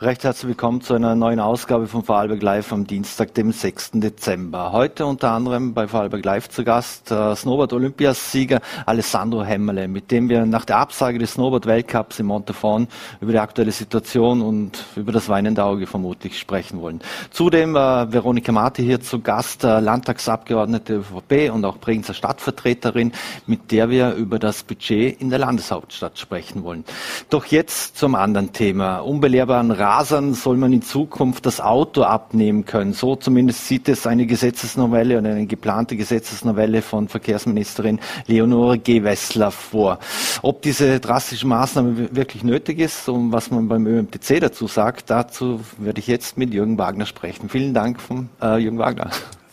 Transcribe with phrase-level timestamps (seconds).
[0.00, 3.94] Recht herzlich willkommen zu einer neuen Ausgabe von Vorarlberg Live am Dienstag, dem 6.
[3.94, 4.70] Dezember.
[4.70, 10.46] Heute unter anderem bei Vorarlberg Live zu Gast äh, Snowboard-Olympiasieger Alessandro Hemmerle, mit dem wir
[10.46, 12.86] nach der Absage des Snowboard-Weltcups in Montafon
[13.20, 17.00] über die aktuelle Situation und über das weinende Auge vermutlich sprechen wollen.
[17.32, 23.10] Zudem äh, Veronika Marti hier zu Gast, äh, Landtagsabgeordnete ÖVP und auch Bregenzer Stadtvertreterin,
[23.48, 26.84] mit der wir über das Budget in der Landeshauptstadt sprechen wollen.
[27.30, 28.98] Doch jetzt zum anderen Thema.
[29.00, 32.92] Unbelehrbaren Rasern soll man in Zukunft das Auto abnehmen können.
[32.92, 39.98] So zumindest sieht es eine Gesetzesnovelle oder eine geplante Gesetzesnovelle von Verkehrsministerin Leonore Gewessler vor.
[40.42, 45.60] Ob diese drastische Maßnahme wirklich nötig ist und was man beim ÖMTC dazu sagt, dazu
[45.78, 47.48] werde ich jetzt mit Jürgen Wagner sprechen.
[47.48, 49.08] Vielen Dank von äh, Jürgen Wagner.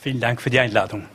[0.05, 1.05] Vielen Dank für die Einladung.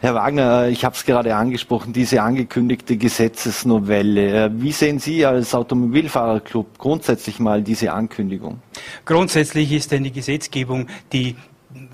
[0.00, 4.50] Herr Wagner, ich habe es gerade angesprochen, diese angekündigte Gesetzesnovelle.
[4.54, 8.62] Wie sehen Sie als Automobilfahrerclub grundsätzlich mal diese Ankündigung?
[9.04, 11.36] Grundsätzlich ist eine Gesetzgebung, die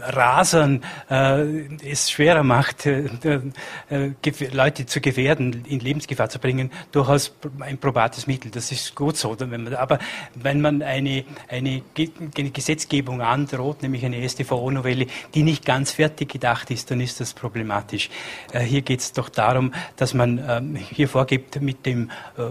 [0.00, 3.08] Rasern äh, es schwerer macht, äh,
[3.90, 4.10] äh,
[4.52, 8.50] Leute zu gefährden, in Lebensgefahr zu bringen, durchaus ein probates Mittel.
[8.50, 9.36] Das ist gut so.
[9.38, 9.98] Wenn man, aber
[10.34, 16.70] wenn man eine, eine, eine Gesetzgebung androht, nämlich eine StVO-Novelle, die nicht ganz fertig gedacht
[16.70, 18.10] ist, dann ist das problematisch.
[18.52, 22.42] Äh, hier geht es doch darum, dass man ähm, hier vorgibt, mit dem äh,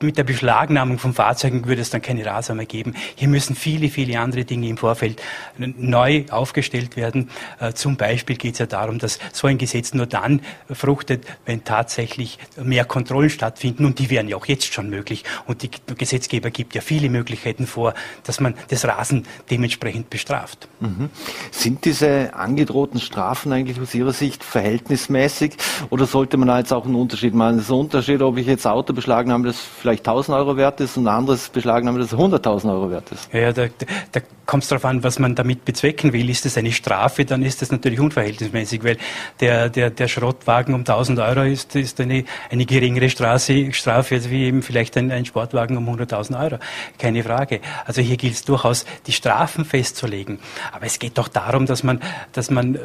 [0.00, 2.94] mit der Beschlagnahmung von Fahrzeugen würde es dann keine Raser mehr geben.
[3.16, 5.20] Hier müssen viele, viele andere Dinge im Vorfeld
[5.56, 7.30] neu aufgestellt werden.
[7.60, 11.64] Äh, zum Beispiel geht es ja darum, dass so ein Gesetz nur dann fruchtet, wenn
[11.64, 13.84] tatsächlich mehr Kontrollen stattfinden.
[13.84, 15.24] Und die wären ja auch jetzt schon möglich.
[15.46, 20.68] Und die Gesetzgeber gibt ja viele Möglichkeiten vor, dass man das Rasen dementsprechend bestraft.
[20.80, 21.10] Mhm.
[21.50, 25.56] Sind diese angedrohten Strafen eigentlich aus Ihrer Sicht verhältnismäßig?
[25.90, 27.56] Oder sollte man da jetzt auch einen Unterschied machen?
[27.56, 29.58] Das ist ein Unterschied, ob ich jetzt Auto beschlagen habe, das
[29.88, 33.32] vielleicht 1000 Euro wert ist und ein anderes beschlagen das 100.000 Euro wert ist.
[33.32, 33.68] Ja, da,
[34.12, 36.28] da kommt es darauf an, was man damit bezwecken will.
[36.28, 38.98] Ist es eine Strafe, dann ist das natürlich unverhältnismäßig, weil
[39.40, 44.30] der, der, der Schrottwagen um 1000 Euro ist, ist eine, eine geringere Strafe, Strafe als
[44.30, 46.58] wie eben vielleicht ein, ein Sportwagen um 100.000 Euro.
[46.98, 47.60] Keine Frage.
[47.86, 50.38] Also hier gilt es durchaus, die Strafen festzulegen.
[50.72, 52.00] Aber es geht doch darum, dass man,
[52.32, 52.78] dass man äh,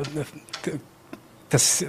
[1.54, 1.88] das äh,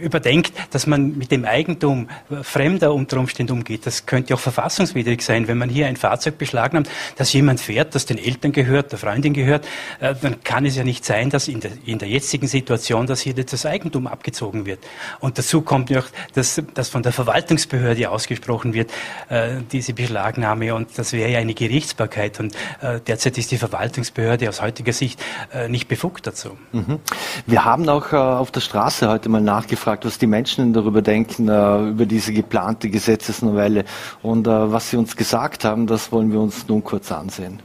[0.00, 2.08] überdenkt, dass man mit dem Eigentum
[2.42, 3.86] Fremder unter Umständen umgeht.
[3.86, 8.06] Das könnte auch verfassungswidrig sein, wenn man hier ein Fahrzeug beschlagnahmt, das jemand fährt, das
[8.06, 9.66] den Eltern gehört, der Freundin gehört,
[10.00, 13.20] äh, dann kann es ja nicht sein, dass in der, in der jetzigen Situation, dass
[13.20, 14.78] hier das Eigentum abgezogen wird.
[15.20, 18.92] Und dazu kommt noch, dass, dass von der Verwaltungsbehörde ausgesprochen wird,
[19.28, 20.74] äh, diese Beschlagnahme.
[20.74, 22.40] Und das wäre ja eine Gerichtsbarkeit.
[22.40, 22.54] Und
[23.06, 25.20] derzeit ist die Verwaltungsbehörde aus heutiger Sicht
[25.68, 26.56] nicht befugt dazu.
[26.72, 27.00] Mhm.
[27.46, 31.48] Wir haben auch auf der Straße Straße heute mal nachgefragt, was die Menschen darüber denken,
[31.48, 33.86] äh, über diese geplante Gesetzesnovelle.
[34.22, 37.60] Und äh, was sie uns gesagt haben, das wollen wir uns nun kurz ansehen.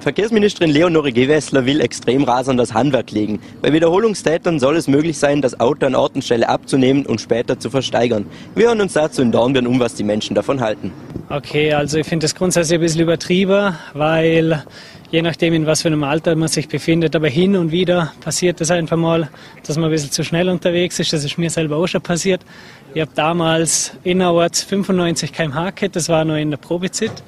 [0.00, 3.38] Verkehrsministerin Leonore Gewessler will Extremrasern das Handwerk legen.
[3.60, 7.58] Bei Wiederholungstätern soll es möglich sein, das Auto an Ort und Stelle abzunehmen und später
[7.58, 8.24] zu versteigern.
[8.54, 10.90] Wir hören uns dazu in Dornbirn um, was die Menschen davon halten.
[11.28, 14.64] Okay, also ich finde das grundsätzlich ein bisschen übertrieben, weil
[15.10, 17.14] je nachdem, in was für einem Alter man sich befindet.
[17.14, 19.30] Aber hin und wieder passiert es einfach mal,
[19.66, 21.12] dass man ein bisschen zu schnell unterwegs ist.
[21.12, 22.42] Das ist mir selber auch schon passiert.
[22.94, 27.22] Ich habe damals innerorts 95 km/h gehabt, das war noch in der Probezeit.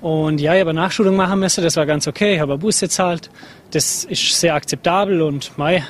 [0.00, 2.34] Und ja, ich habe eine Nachschulung machen müssen, das war ganz okay.
[2.34, 3.30] Ich habe eine Busse gezahlt,
[3.70, 5.82] das ist sehr akzeptabel und mei,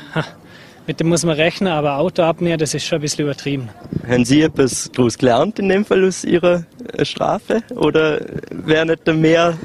[0.87, 3.69] mit dem muss man rechnen, aber Auto abnehmen, das ist schon ein bisschen übertrieben.
[4.07, 9.07] Haben Sie etwas groß gelernt in dem Fall aus Ihrer äh, Strafe oder wäre nicht
[9.07, 9.57] mehr?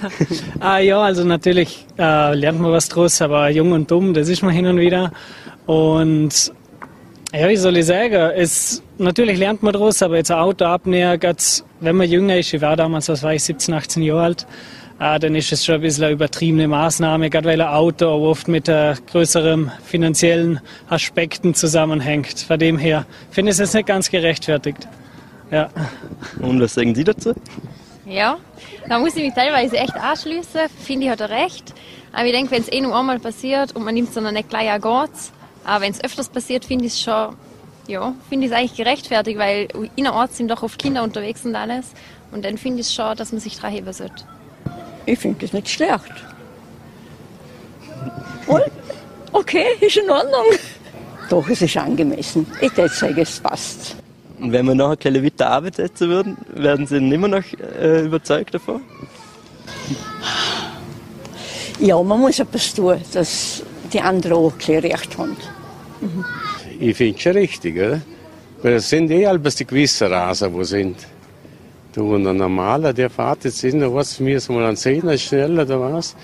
[0.60, 4.42] ah ja, also natürlich äh, lernt man was draus, aber jung und dumm, das ist
[4.42, 5.12] man hin und wieder.
[5.66, 6.52] Und
[7.32, 11.18] ja, wie soll ich sagen, es, natürlich lernt man draus, aber jetzt ein Auto abnehmen,
[11.80, 14.46] wenn man jünger ist, ich war damals, was war ich, 17, 18 Jahre alt,
[15.00, 18.46] ah, dann ist es schon ein bisschen eine übertriebene Maßnahme, gerade weil ein Auto oft
[18.48, 22.38] mit äh, größeren finanziellen Aspekten zusammenhängt.
[22.40, 24.86] Von dem her finde ich es nicht ganz gerechtfertigt.
[25.50, 25.70] Ja.
[26.40, 27.34] Und was sagen Sie dazu?
[28.06, 28.36] Ja,
[28.88, 30.68] da muss ich mich teilweise echt anschließen.
[30.84, 31.74] Finde ich, hat er recht.
[32.12, 34.50] Aber ich denke, wenn es eh nur einmal passiert und man nimmt es dann nicht
[34.50, 35.32] gleich an geht's.
[35.64, 37.36] Aber wenn es öfters passiert, finde ich es schon,
[37.88, 41.92] ja, finde ich es eigentlich gerechtfertigt, weil innerorts sind doch oft Kinder unterwegs und alles.
[42.32, 44.24] Und dann finde ich es schon, dass man sich daran heben sollte.
[45.06, 46.12] Ich finde das nicht schlecht.
[48.46, 48.64] Und?
[49.32, 50.44] Okay, ist in Ordnung.
[51.28, 52.46] Doch, es ist angemessen.
[52.60, 53.96] Ich würde sagen, es passt.
[54.40, 57.44] Und wenn wir noch eine kleine weiter Arbeit setzen würden, werden Sie immer noch
[57.80, 58.82] äh, überzeugt davon?
[61.78, 63.62] Ja, man muss etwas tun, dass
[63.92, 65.36] die anderen auch ein recht haben.
[66.00, 66.24] Mhm.
[66.80, 68.00] Ich finde es schon richtig, oder?
[68.62, 70.96] Weil es sind eh alles die gewissen Rasen, die sind.
[71.92, 75.18] Du, und ein normaler, der fährt jetzt in der was mir so mal ein Zehner
[75.18, 76.14] schneller oder was.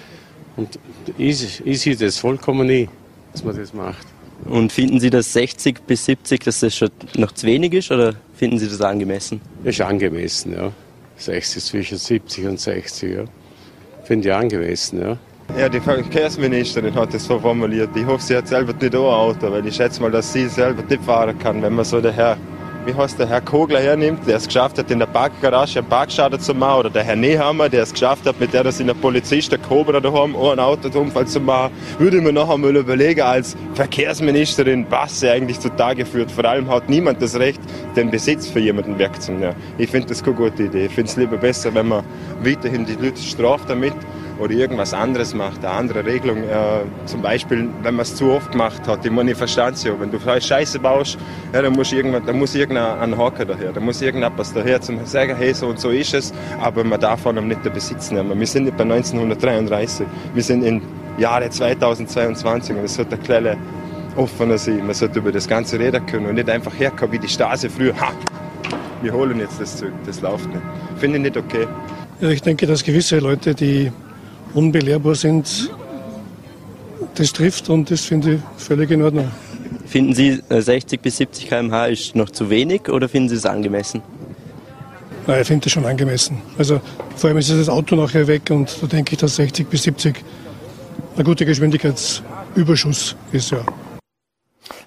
[0.57, 0.79] Und
[1.19, 2.89] ich, ich sehe das vollkommen nie,
[3.33, 4.07] dass man das macht.
[4.45, 8.15] Und finden Sie, dass 60 bis 70, dass das schon noch zu wenig ist oder
[8.35, 9.41] finden Sie das angemessen?
[9.65, 10.71] Ist angemessen, ja.
[11.17, 13.25] 60 zwischen 70 und 60, ja.
[14.05, 15.19] Finde ich angemessen, ja.
[15.59, 17.91] Ja, die Verkehrsministerin hat das so formuliert.
[17.97, 20.49] Ich hoffe, sie hat selber nicht auch ein Auto, weil ich schätze mal, dass sie
[20.49, 22.37] selber nicht fahren kann, wenn man so daher
[22.87, 26.39] wie heißt der Herr Kogler hernimmt, der es geschafft hat, in der Parkgarage einen Parkschaden
[26.39, 28.95] zu machen, oder der Herr Nehammer, der es geschafft hat, mit der das in der
[28.95, 33.57] Polizist der Cobra daheim einen Autounfall zu machen, würde ich mir noch einmal überlegen, als
[33.75, 36.31] Verkehrsministerin, was sie eigentlich zutage führt.
[36.31, 37.61] Vor allem hat niemand das Recht,
[37.97, 39.57] den Besitz für jemanden wegzunehmen.
[39.79, 40.87] Ich finde das keine gute Idee.
[40.87, 42.05] Ich finde es lieber besser, wenn man
[42.43, 43.95] weiterhin die Leute straft damit
[44.39, 46.45] oder irgendwas anderes macht, eine andere Regelung.
[46.45, 49.05] Äh, zum Beispiel, wenn man es zu oft gemacht hat.
[49.05, 49.93] Es ja.
[49.99, 51.19] Wenn du Scheiße baust,
[51.53, 55.37] ja, dann, muss irgendwann, dann muss irgendein Haker daher, da muss irgendetwas daher, zum sagen,
[55.37, 58.39] hey, so und so ist es, aber man darf von einem nicht den Besitz nehmen.
[58.39, 60.83] Wir sind nicht bei 1933, wir sind in
[61.19, 63.57] Jahre 2022 und es sollte eine kleine
[64.17, 64.85] offener sein.
[64.85, 67.99] Man sollte über das Ganze reden können und nicht einfach herkommen wie die Stasi früher.
[68.01, 68.13] Ha!
[69.03, 70.63] Wir holen jetzt das Zeug, das läuft nicht.
[70.99, 71.67] Finde ich nicht okay.
[72.21, 73.93] Ja, ich denke, dass gewisse Leute, die
[74.57, 75.71] unbelehrbar sind,
[77.15, 79.31] das trifft und das finde ich völlig in Ordnung.
[79.87, 83.47] Finden Sie 60 äh, bis 70 km/h ist noch zu wenig oder finden Sie es
[83.47, 84.03] angemessen?
[85.27, 86.39] Nein, ich finde das schon angemessen.
[86.59, 86.81] Also
[87.17, 90.17] vor allem ist das Auto nachher weg und da denke ich, dass 60 bis 70
[91.17, 93.65] ein guter Geschwindigkeitsüberschuss ist, ja.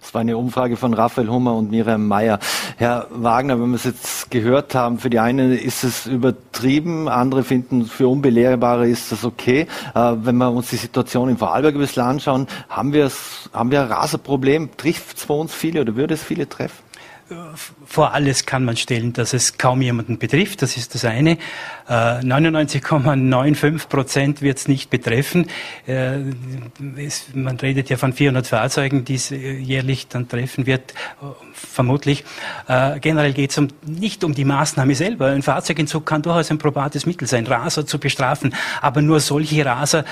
[0.09, 2.39] Das war eine Umfrage von Raphael Hummer und Miriam Mayer.
[2.77, 7.43] Herr Wagner, wenn wir es jetzt gehört haben, für die einen ist es übertrieben, andere
[7.43, 9.67] finden, für Unbelehrbare ist das okay.
[9.93, 13.11] Äh, wenn wir uns die Situation in Vorarlberg ein bisschen anschauen, haben wir,
[13.53, 14.71] haben wir ein Raserproblem?
[14.77, 16.88] Trifft es bei uns viele oder würde es viele treffen?
[17.85, 20.61] Vor alles kann man stellen, dass es kaum jemanden betrifft.
[20.61, 21.37] Das ist das eine.
[21.87, 25.47] 99,95 äh, Prozent wird es nicht betreffen.
[25.87, 26.19] Äh,
[27.33, 30.93] man redet ja von 400 Fahrzeugen, die es äh, jährlich dann treffen wird,
[31.53, 32.23] vermutlich.
[33.01, 35.27] Generell geht es um, nicht um die Maßnahme selber.
[35.27, 40.05] Ein Fahrzeugentzug kann durchaus ein probates Mittel sein, Raser zu bestrafen, aber nur solche Raser,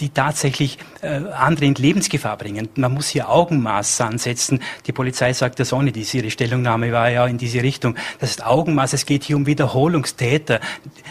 [0.00, 2.68] die tatsächlich andere in Lebensgefahr bringen.
[2.76, 4.60] Man muss hier Augenmaß ansetzen.
[4.86, 6.12] Die Polizei sagt das ohne dies.
[6.14, 7.94] Ihre Stellungnahme war ja in diese Richtung.
[8.18, 8.92] Das ist Augenmaß.
[8.92, 10.60] Es geht hier um Wiederholungstäter.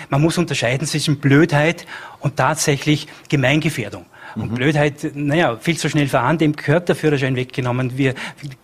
[0.10, 1.86] Man muss unterscheiden zwischen Blödheit
[2.20, 4.06] und tatsächlich Gemeingefährdung.
[4.36, 4.56] Und mhm.
[4.56, 7.98] Blödheit, naja, viel zu schnell fahren, dem gehört der Führerschein weggenommen.
[7.98, 8.14] Wir,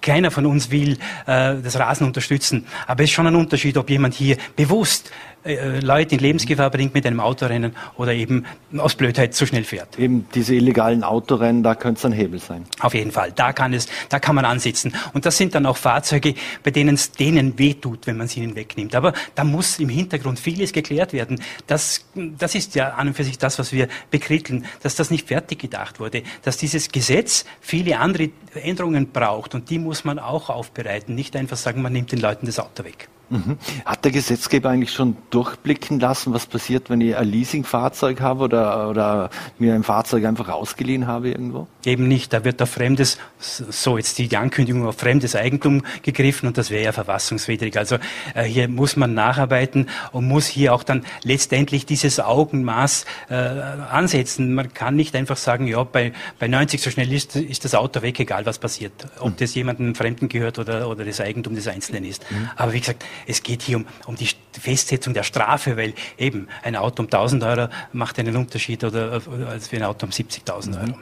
[0.02, 2.66] keiner von uns will äh, das Rasen unterstützen.
[2.86, 5.10] Aber es ist schon ein Unterschied, ob jemand hier bewusst
[5.46, 8.46] äh, Leute in Lebensgefahr bringt mit einem Autorennen oder eben
[8.78, 10.00] aus Blödheit zu schnell fährt.
[10.00, 12.66] Eben diese illegalen Autorennen, da könnte es ein Hebel sein.
[12.80, 14.94] Auf jeden Fall, da kann es, da kann man ansetzen.
[15.14, 18.56] Und das sind dann auch Fahrzeuge, bei denen es denen wehtut, wenn man sie ihnen
[18.56, 18.96] wegnimmt.
[18.96, 21.42] Aber da muss im Hintergrund vieles geklärt werden.
[21.68, 25.28] Das, das ist ja an und für sich das, was wir bekritteln, dass das nicht
[25.28, 30.50] fertig gedacht wurde, dass dieses Gesetz viele andere Änderungen braucht und die muss man auch
[30.50, 31.16] aufbereiten.
[31.16, 33.10] Nicht einfach sagen, man nimmt den Leuten das Auto weg.
[33.30, 33.58] Mhm.
[33.86, 38.90] Hat der Gesetzgeber eigentlich schon durchblicken lassen, was passiert, wenn ich ein Leasingfahrzeug habe oder,
[38.90, 41.68] oder mir ein Fahrzeug einfach ausgeliehen habe irgendwo?
[41.86, 42.34] Eben nicht.
[42.34, 46.84] Da wird auf fremdes, so jetzt die Ankündigung auf fremdes Eigentum gegriffen und das wäre
[46.84, 47.78] ja verfassungswidrig.
[47.78, 47.98] Also
[48.36, 54.54] äh, hier muss man nacharbeiten und muss hier auch dann letztendlich dieses Augenmaß äh, ansetzen.
[54.54, 58.02] Man kann nicht einfach sagen, ja, bei, bei 90 so schnell ist, ist das Auto
[58.02, 58.94] weg, egal was passiert.
[59.20, 59.36] Ob mhm.
[59.38, 62.30] das jemandem Fremden gehört oder, oder das Eigentum des Einzelnen ist.
[62.30, 62.50] Mhm.
[62.56, 66.76] Aber wie gesagt, es geht hier um, um die Festsetzung der Strafe, weil eben ein
[66.76, 70.98] Auto um 1000 Euro macht einen Unterschied oder, als für ein Auto um 70.000 Euro.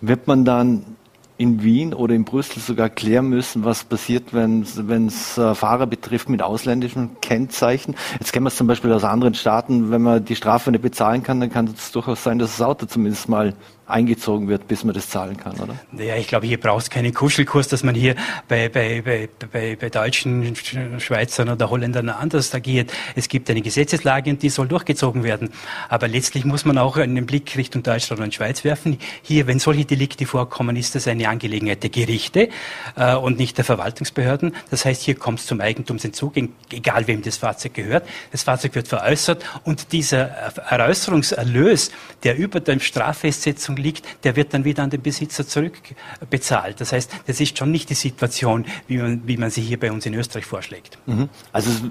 [0.00, 0.96] Wird man dann
[1.38, 4.62] in Wien oder in Brüssel sogar klären müssen, was passiert, wenn
[5.06, 7.96] es äh, Fahrer betrifft mit ausländischen Kennzeichen.
[8.20, 11.22] Jetzt kennen wir es zum Beispiel aus anderen Staaten, wenn man die Strafe nicht bezahlen
[11.22, 13.54] kann, dann kann es durchaus sein, dass das Auto zumindest mal
[13.86, 15.74] eingezogen wird, bis man das zahlen kann, oder?
[15.98, 18.14] Ja, ich glaube, hier braucht es keinen Kuschelkurs, dass man hier
[18.48, 19.02] bei, bei,
[19.50, 20.54] bei, bei, Deutschen,
[20.98, 22.92] Schweizern oder Holländern anders agiert.
[23.16, 25.50] Es gibt eine Gesetzeslage und die soll durchgezogen werden.
[25.88, 28.98] Aber letztlich muss man auch einen Blick Richtung Deutschland und Schweiz werfen.
[29.22, 32.48] Hier, wenn solche Delikte vorkommen, ist das eine Angelegenheit der Gerichte
[32.96, 34.54] äh, und nicht der Verwaltungsbehörden.
[34.70, 36.34] Das heißt, hier kommt es zum Eigentumsentzug,
[36.70, 38.06] egal wem das Fahrzeug gehört.
[38.30, 40.28] Das Fahrzeug wird veräußert und dieser
[40.70, 41.90] Eräußerungserlös,
[42.22, 46.80] der über der Straffestsetzung liegt, der wird dann wieder an den Besitzer zurückbezahlt.
[46.80, 49.90] Das heißt, das ist schon nicht die Situation, wie man, wie man sie hier bei
[49.90, 50.98] uns in Österreich vorschlägt.
[51.06, 51.28] Mhm.
[51.52, 51.82] Also es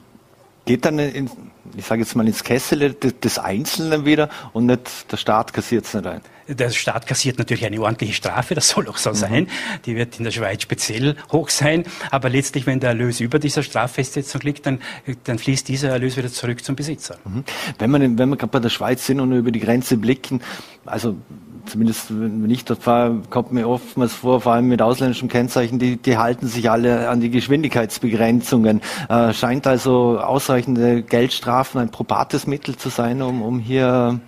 [0.66, 1.30] geht dann in,
[1.76, 5.94] ich sage jetzt mal, ins Kessel des Einzelnen wieder und nicht der Staat kassiert es
[5.94, 6.22] nicht ein.
[6.48, 9.16] Der Staat kassiert natürlich eine ordentliche Strafe, das soll auch so mhm.
[9.16, 9.48] sein.
[9.86, 11.86] Die wird in der Schweiz speziell hoch sein.
[12.10, 14.80] Aber letztlich, wenn der Erlös über dieser Straffestsetzung liegt, dann,
[15.24, 17.18] dann fließt dieser Erlös wieder zurück zum Besitzer.
[17.24, 17.44] Mhm.
[17.80, 20.42] Wenn man, wenn wir gerade bei der Schweiz sind und über die Grenze blicken,
[20.86, 21.16] also
[21.66, 25.98] zumindest wenn ich dort fahre, kommt mir oftmals vor, vor allem mit ausländischem Kennzeichen, die,
[25.98, 28.82] die halten sich alle an die Geschwindigkeitsbegrenzungen.
[29.10, 34.20] Äh, scheint also ausreichende Geldstrafen ein probates Mittel zu sein, um, um hier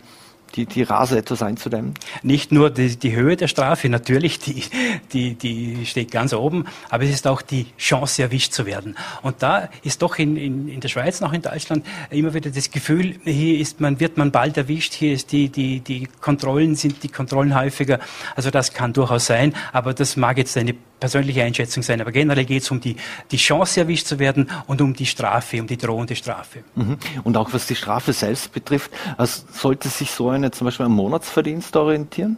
[0.55, 1.93] die, die Rase etwas einzudämmen?
[2.21, 4.63] Nicht nur die, die Höhe der Strafe, natürlich, die,
[5.11, 8.95] die, die steht ganz oben, aber es ist auch die Chance, erwischt zu werden.
[9.21, 12.71] Und da ist doch in, in, in der Schweiz, noch in Deutschland, immer wieder das
[12.71, 17.03] Gefühl, hier ist man, wird man bald erwischt, hier ist die, die, die Kontrollen, sind
[17.03, 17.99] die Kontrollen häufiger.
[18.35, 21.99] Also das kann durchaus sein, aber das mag jetzt eine persönliche Einschätzung sein.
[21.99, 22.95] Aber generell geht es um die,
[23.29, 26.63] die Chance, erwischt zu werden und um die Strafe, um die drohende Strafe.
[26.75, 26.97] Mhm.
[27.25, 30.93] Und auch was die Strafe selbst betrifft, also sollte sich so eine zum Beispiel am
[30.93, 32.37] Monatsverdienst orientieren?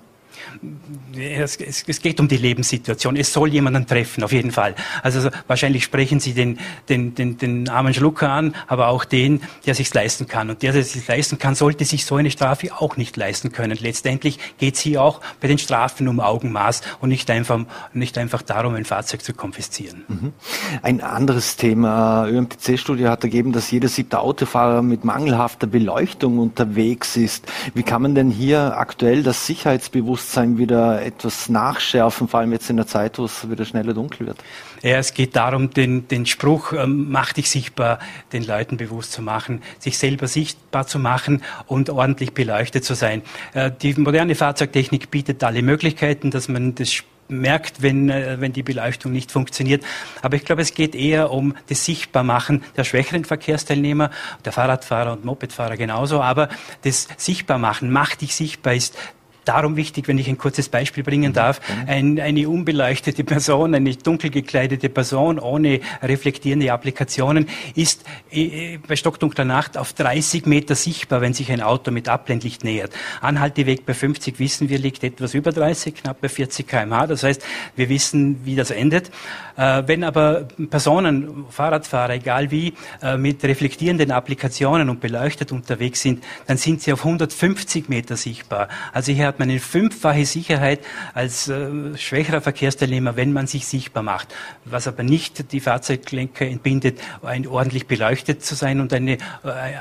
[1.17, 3.15] Es, es, geht um die Lebenssituation.
[3.15, 4.75] Es soll jemanden treffen, auf jeden Fall.
[5.01, 9.75] Also wahrscheinlich sprechen Sie den, den, den, den armen Schlucker an, aber auch den, der
[9.75, 10.49] sich leisten kann.
[10.49, 13.77] Und der, der sich leisten kann, sollte sich so eine Strafe auch nicht leisten können.
[13.79, 17.61] Letztendlich geht es hier auch bei den Strafen um Augenmaß und nicht einfach,
[17.93, 20.03] nicht einfach darum, ein Fahrzeug zu konfiszieren.
[20.07, 20.33] Mhm.
[20.81, 22.27] Ein anderes Thema.
[22.27, 27.45] ÖMTC-Studie hat ergeben, dass jeder siebte Autofahrer mit mangelhafter Beleuchtung unterwegs ist.
[27.73, 32.77] Wie kann man denn hier aktuell das Sicherheitsbewusstsein Wieder etwas nachschärfen, vor allem jetzt in
[32.77, 34.37] der Zeit, wo es wieder schneller dunkel wird?
[34.81, 37.99] Ja, es geht darum, den, den Spruch, ähm, mach dich sichtbar,
[38.33, 43.21] den Leuten bewusst zu machen, sich selber sichtbar zu machen und ordentlich beleuchtet zu sein.
[43.53, 48.63] Äh, die moderne Fahrzeugtechnik bietet alle Möglichkeiten, dass man das merkt, wenn, äh, wenn die
[48.63, 49.83] Beleuchtung nicht funktioniert.
[50.21, 54.11] Aber ich glaube, es geht eher um das Sichtbarmachen der schwächeren Verkehrsteilnehmer,
[54.43, 56.21] der Fahrradfahrer und Mopedfahrer genauso.
[56.21, 56.49] Aber
[56.83, 58.97] das Sichtbarmachen, mach dich sichtbar ist
[59.45, 61.61] darum wichtig, wenn ich ein kurzes Beispiel bringen darf.
[61.87, 69.45] Ein, eine unbeleuchtete Person, eine dunkel gekleidete Person ohne reflektierende Applikationen ist äh, bei stockdunkler
[69.45, 72.91] Nacht auf 30 Meter sichtbar, wenn sich ein Auto mit Abblendlicht nähert.
[73.21, 77.07] Anhalteweg bei 50 wissen wir liegt etwas über 30, knapp bei 40 kmh.
[77.07, 77.43] Das heißt,
[77.75, 79.11] wir wissen, wie das endet.
[79.57, 86.23] Äh, wenn aber Personen, Fahrradfahrer, egal wie, äh, mit reflektierenden Applikationen und beleuchtet unterwegs sind,
[86.47, 88.67] dann sind sie auf 150 Meter sichtbar.
[88.93, 90.79] Also hier hat man eine fünffache Sicherheit
[91.13, 94.33] als äh, schwächerer Verkehrsteilnehmer, wenn man sich sichtbar macht.
[94.63, 99.17] Was aber nicht die Fahrzeuglenker entbindet, ein ordentlich beleuchtet zu sein und eine äh,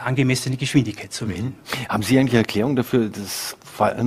[0.05, 1.55] angemessene Geschwindigkeit zu wählen.
[1.55, 1.89] Mhm.
[1.89, 3.57] Haben Sie eigentlich Erklärung dafür, dass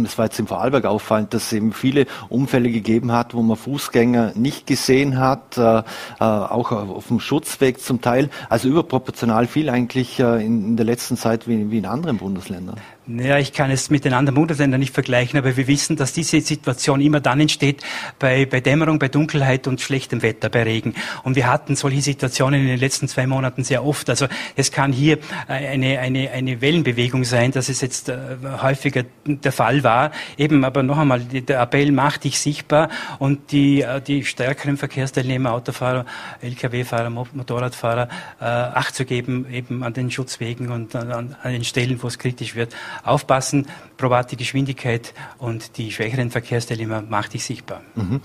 [0.04, 3.58] es war jetzt im Vorarlberg auffallend, dass es eben viele Unfälle gegeben hat, wo man
[3.58, 5.84] Fußgänger nicht gesehen hat, äh, äh
[6.20, 8.30] auch auf dem Schutzweg zum Teil.
[8.50, 12.78] Also überproportional viel eigentlich äh, in, in, der letzten Zeit wie, wie in anderen Bundesländern.
[13.10, 16.42] Naja, ich kann es mit den anderen Bundesländern nicht vergleichen, aber wir wissen, dass diese
[16.42, 17.82] Situation immer dann entsteht
[18.20, 20.94] bei, bei Dämmerung, bei Dunkelheit und schlechtem Wetter, bei Regen.
[21.24, 24.10] Und wir hatten solche Situationen in den letzten zwei Monaten sehr oft.
[24.10, 28.18] Also es kann hier eine, eine, eine Wellenbewegung sein, dass es jetzt äh,
[28.62, 30.12] häufiger der Fall war.
[30.38, 35.54] Eben, aber noch einmal, der Appell macht dich sichtbar und die, äh, die stärkeren Verkehrsteilnehmer,
[35.54, 36.06] Autofahrer,
[36.42, 38.10] Lkw-Fahrer, Motorradfahrer,
[38.42, 42.20] äh, Acht zu geben, eben an den Schutzwegen und an, an den Stellen, wo es
[42.20, 47.82] kritisch wird aufpassen, probate Geschwindigkeit und die schwächeren Verkehrsteilnehmer macht dich sichtbar.
[47.96, 48.22] Mhm.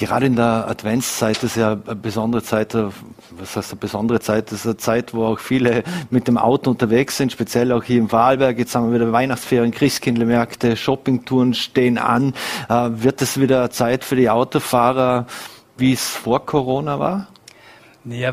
[0.00, 4.46] Gerade in der Adventszeit ist ja eine besondere Zeit, was heißt eine besondere Zeit?
[4.46, 7.98] Das ist eine Zeit, wo auch viele mit dem Auto unterwegs sind, speziell auch hier
[7.98, 8.58] im Vorarlberg.
[8.58, 12.32] Jetzt haben wir wieder Weihnachtsferien, Christkindlmärkte, Shoppingtouren stehen an.
[12.70, 15.26] Äh, wird es wieder Zeit für die Autofahrer,
[15.76, 17.28] wie es vor Corona war?
[18.06, 18.32] Ja,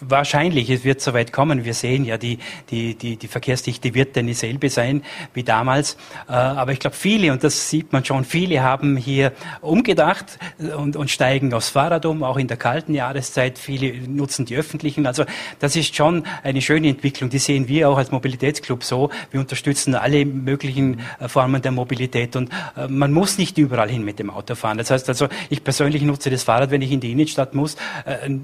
[0.00, 1.64] Wahrscheinlich, es wird so weit kommen.
[1.64, 2.38] Wir sehen ja, die,
[2.70, 5.02] die, die, die Verkehrsdichte wird dann dieselbe sein
[5.34, 5.96] wie damals.
[6.28, 10.38] Äh, aber ich glaube, viele, und das sieht man schon, viele haben hier umgedacht
[10.76, 13.56] und, und steigen aufs Fahrrad um, auch in der kalten Jahreszeit.
[13.56, 15.06] Viele nutzen die öffentlichen.
[15.06, 15.24] Also
[15.60, 17.30] das ist schon eine schöne Entwicklung.
[17.30, 19.10] Die sehen wir auch als Mobilitätsclub so.
[19.30, 24.04] Wir unterstützen alle möglichen äh, Formen der Mobilität und äh, man muss nicht überall hin
[24.04, 24.78] mit dem Auto fahren.
[24.78, 27.76] Das heißt also, ich persönlich nutze das Fahrrad, wenn ich in die Innenstadt muss,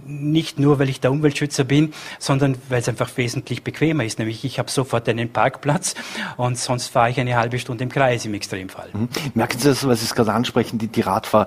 [0.06, 4.18] nicht nur, weil ich da der Umweltschützer bin, sondern weil es einfach wesentlich bequemer ist.
[4.18, 5.94] Nämlich ich habe sofort einen Parkplatz
[6.36, 8.90] und sonst fahre ich eine halbe Stunde im Kreis im Extremfall.
[8.92, 9.08] Mhm.
[9.34, 11.46] Merken Sie das, was Sie gerade ansprechen, die, die Radfahrer?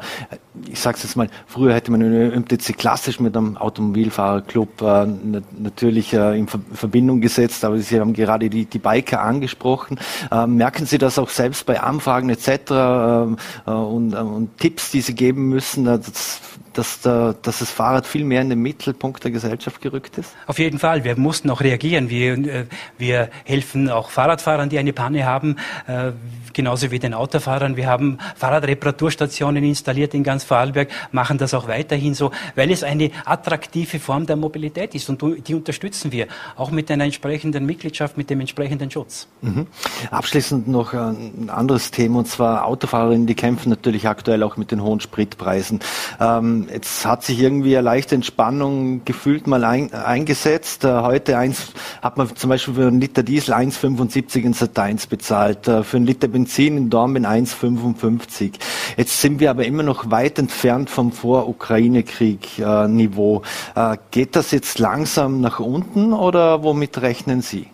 [0.70, 5.06] Ich sage es jetzt mal, früher hätte man eine MTC klassisch mit einem Automobilfahrerclub äh,
[5.58, 10.00] natürlich äh, in Verbindung gesetzt, aber Sie haben gerade die, die Biker angesprochen.
[10.32, 12.48] Äh, merken Sie das auch selbst bei Anfragen etc.
[12.48, 15.88] Äh, äh, und, äh, und Tipps, die Sie geben müssen,
[16.74, 20.36] dass, dass, dass das Fahrrad viel mehr in den Mittelpunkt der Gesellschaft Gesellschaft gerückt ist?
[20.48, 21.04] Auf jeden Fall.
[21.04, 22.10] Wir mussten auch reagieren.
[22.10, 22.66] Wir, äh,
[22.98, 26.12] wir helfen auch Fahrradfahrern, die eine Panne haben, äh,
[26.54, 27.76] genauso wie den Autofahrern.
[27.76, 33.12] Wir haben Fahrradreparaturstationen installiert in ganz Vorarlberg, machen das auch weiterhin so, weil es eine
[33.26, 38.30] attraktive Form der Mobilität ist und die unterstützen wir, auch mit einer entsprechenden Mitgliedschaft, mit
[38.30, 39.28] dem entsprechenden Schutz.
[39.42, 39.68] Mhm.
[40.10, 44.82] Abschließend noch ein anderes Thema, und zwar Autofahrerinnen, die kämpfen natürlich aktuell auch mit den
[44.82, 45.80] hohen Spritpreisen.
[46.20, 50.84] Ähm, jetzt hat sich irgendwie eine leichte Entspannung gefühlt mal ein, eingesetzt.
[50.84, 55.08] Äh, heute eins, hat man zum Beispiel für einen Liter Diesel 1,75 in Sat 1
[55.08, 58.54] bezahlt, äh, für einen Liter Benzin in Dornbirn 1,55.
[58.98, 63.42] Jetzt sind wir aber immer noch weit entfernt vom Vor-Ukraine-Krieg-Niveau.
[63.76, 67.68] Äh, geht das jetzt langsam nach unten oder womit rechnen Sie?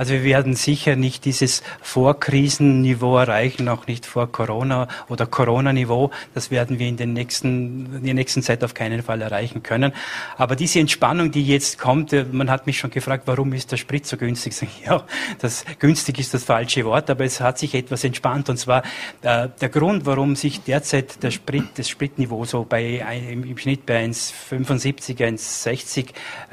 [0.00, 6.10] Also wir werden sicher nicht dieses Vorkrisenniveau erreichen, auch nicht vor Corona oder Corona-Niveau.
[6.32, 9.92] Das werden wir in, den nächsten, in der nächsten Zeit auf keinen Fall erreichen können.
[10.38, 13.76] Aber diese Entspannung, die jetzt kommt, äh, man hat mich schon gefragt, warum ist der
[13.76, 14.56] Sprit so günstig?
[14.86, 15.04] Ja,
[15.38, 18.48] das günstig ist das falsche Wort, aber es hat sich etwas entspannt.
[18.48, 18.82] Und zwar
[19.20, 24.02] äh, der Grund, warum sich derzeit der Sprit, das Spritniveau so bei im Schnitt bei
[24.06, 26.06] 1,75, 1,60,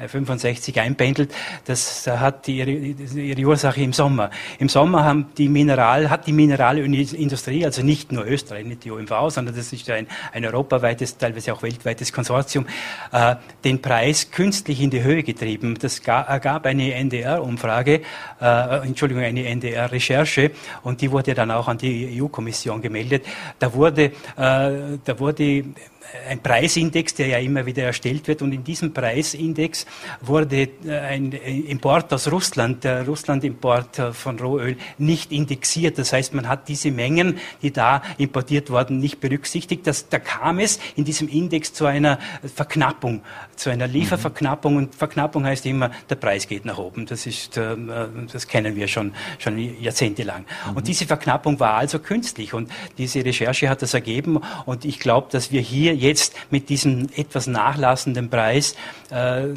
[0.06, 1.32] 65 einpendelt,
[1.64, 4.30] das hat die, ihre die Ursache im Sommer.
[4.58, 9.30] Im Sommer haben die Mineral, hat die Mineralindustrie, also nicht nur Österreich, nicht die OMV,
[9.30, 12.66] sondern das ist ein, ein europaweites, teilweise auch weltweites Konsortium,
[13.12, 15.78] äh, den Preis künstlich in die Höhe getrieben.
[15.80, 18.02] Das ergab eine NDR-Umfrage,
[18.40, 20.50] äh, Entschuldigung, eine NDR-Recherche
[20.82, 23.24] und die wurde dann auch an die EU-Kommission gemeldet.
[23.58, 25.64] Da wurde, äh, da wurde
[26.28, 28.42] ein Preisindex, der ja immer wieder erstellt wird.
[28.42, 29.86] Und in diesem Preisindex
[30.20, 35.98] wurde äh, ein Import aus Russland, der Russland-Import äh, von Rohöl, nicht indexiert.
[35.98, 39.86] Das heißt, man hat diese Mengen, die da importiert wurden, nicht berücksichtigt.
[39.86, 42.18] Das, da kam es in diesem Index zu einer
[42.54, 43.22] Verknappung,
[43.58, 44.76] zu einer Lieferverknappung.
[44.76, 47.06] Und Verknappung heißt immer, der Preis geht nach oben.
[47.06, 47.76] Das ist, äh,
[48.32, 50.44] das kennen wir schon, schon jahrzehntelang.
[50.70, 50.76] Mhm.
[50.76, 52.54] Und diese Verknappung war also künstlich.
[52.54, 54.40] Und diese Recherche hat das ergeben.
[54.66, 58.74] Und ich glaube, dass wir hier jetzt mit diesem etwas nachlassenden Preis
[59.10, 59.48] äh,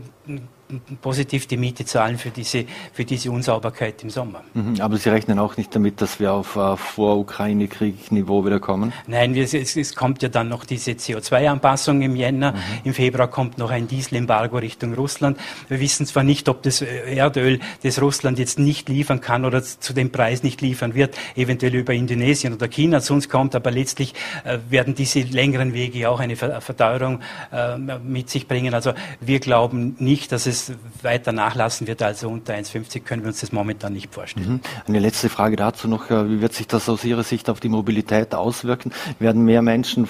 [1.01, 4.44] positiv die Miete zahlen für diese, für diese Unsauberkeit im Sommer.
[4.54, 8.94] Mhm, aber Sie rechnen auch nicht damit, dass wir auf uh, Vor-Ukraine-Krieg-Niveau wieder kommen?
[9.07, 12.53] Nein, wir, es, es, kommt ja dann noch diese CO2-Anpassung im Jänner.
[12.53, 12.57] Mhm.
[12.86, 15.38] Im Februar kommt noch ein Dieselembargo Richtung Russland.
[15.68, 19.94] Wir wissen zwar nicht, ob das Erdöl, das Russland jetzt nicht liefern kann oder zu
[19.94, 24.14] dem Preis nicht liefern wird, eventuell über Indonesien oder China zu uns kommt, aber letztlich
[24.44, 28.74] äh, werden diese längeren Wege auch eine Verteuerung äh, mit sich bringen.
[28.74, 30.60] Also wir glauben nicht, dass es
[31.01, 34.53] weiter nachlassen wird, also unter 1,50 können wir uns das momentan nicht vorstellen.
[34.53, 34.59] Mhm.
[34.87, 36.09] Eine letzte Frage dazu noch.
[36.09, 38.91] Äh, wie wird sich das aus Ihrer Sicht auf die Mobilität auswirken?
[39.19, 40.07] Werden mehr Menschen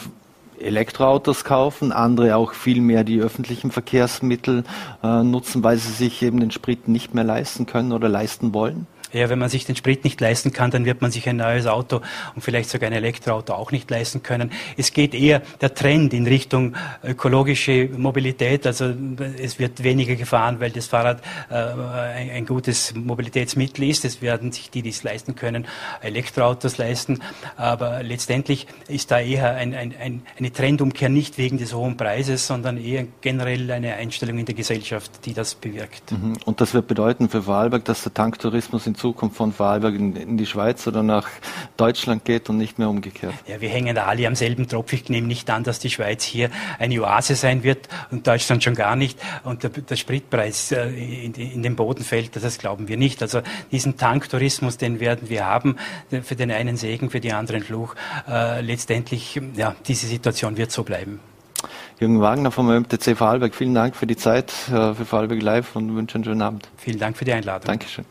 [0.60, 4.64] Elektroautos kaufen, andere auch viel mehr die öffentlichen Verkehrsmittel
[5.04, 8.88] äh, nutzen, weil sie sich eben den Sprit nicht mehr leisten können oder leisten wollen?
[9.14, 11.68] Ja, wenn man sich den Sprit nicht leisten kann, dann wird man sich ein neues
[11.68, 12.02] Auto
[12.36, 14.52] und vielleicht sogar ein Elektroauto auch nicht leisten können.
[14.78, 18.66] Es geht eher der Trend in Richtung ökologische Mobilität.
[18.66, 18.94] Also
[19.38, 24.06] es wird weniger gefahren, weil das Fahrrad äh, ein, ein, gutes Mobilitätsmittel ist.
[24.06, 25.66] Es werden sich die, die es leisten können,
[26.02, 27.20] Elektroautos leisten.
[27.58, 32.78] Aber letztendlich ist da eher ein, ein, eine Trendumkehr nicht wegen des hohen Preises, sondern
[32.78, 36.12] eher generell eine Einstellung in der Gesellschaft, die das bewirkt.
[36.12, 36.38] Mhm.
[36.46, 40.38] Und das wird bedeuten für Vorarlberg, dass der Tanktourismus in Zukunft von Vorarlberg in, in,
[40.38, 41.28] die Schweiz oder nach
[41.76, 43.34] Deutschland geht und nicht mehr umgekehrt.
[43.48, 44.94] Ja, wir hängen da alle am selben Tropf.
[44.94, 48.76] Ich nehme nicht an, dass die Schweiz hier eine Oase sein wird und Deutschland schon
[48.76, 49.20] gar nicht.
[49.44, 53.24] Und der, der Spritpreis äh, in, in, den Boden fällt, das glauben wir nicht.
[53.24, 55.78] Also diesen Tanktourismus, den werden wir haben.
[56.24, 57.96] Für den einen Segen, für die anderen Fluch.
[58.30, 61.20] Äh, letztendlich, ja, diese Situation wird so bleiben.
[62.02, 65.96] Jürgen Wagner vom MTC Vorarlberg, vielen Dank für die Zeit äh, für Vorarlberg Live und
[65.96, 66.68] wünsche einen schönen Abend.
[66.78, 67.68] Vielen Dank für die Einladung.
[67.68, 68.06] Dankeschön.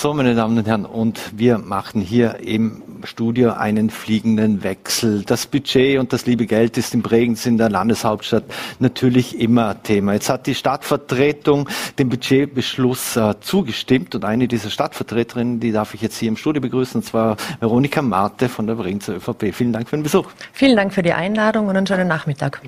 [0.00, 5.24] So, meine Damen und Herren, und wir machen hier im Studio einen fliegenden Wechsel.
[5.24, 8.44] Das Budget und das liebe Geld ist in Bregenz in der Landeshauptstadt
[8.78, 10.14] natürlich immer Thema.
[10.14, 16.00] Jetzt hat die Stadtvertretung dem Budgetbeschluss äh, zugestimmt und eine dieser Stadtvertreterinnen, die darf ich
[16.00, 19.52] jetzt hier im Studio begrüßen, und zwar Veronika Marte von der Bregenzer ÖVP.
[19.54, 20.30] Vielen Dank für den Besuch.
[20.54, 22.62] Vielen Dank für die Einladung und einen schönen Nachmittag.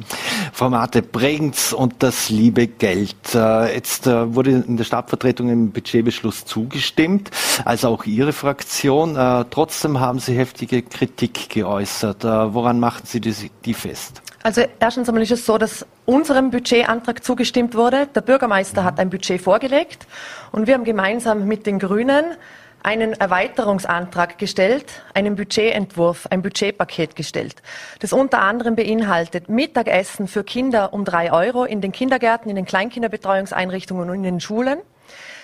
[0.53, 3.35] Frau Marte, Bregenz und das liebe Geld.
[3.35, 9.17] Äh, jetzt äh, wurde in der Stadtvertretung im Budgetbeschluss zugestimmt stimmt, also auch Ihre Fraktion.
[9.17, 12.25] Äh, trotzdem haben Sie heftige Kritik geäußert.
[12.25, 14.23] Äh, woran machten Sie die, die fest?
[14.43, 18.09] Also erstens einmal ist es so, dass unserem Budgetantrag zugestimmt wurde.
[18.09, 20.07] Der Bürgermeister hat ein Budget vorgelegt
[20.51, 22.25] und wir haben gemeinsam mit den Grünen
[22.85, 27.63] einen Erweiterungsantrag gestellt, einen Budgetentwurf, ein Budgetpaket gestellt,
[28.01, 32.65] das unter anderem beinhaltet Mittagessen für Kinder um drei Euro in den Kindergärten, in den
[32.65, 34.81] Kleinkinderbetreuungseinrichtungen und in den Schulen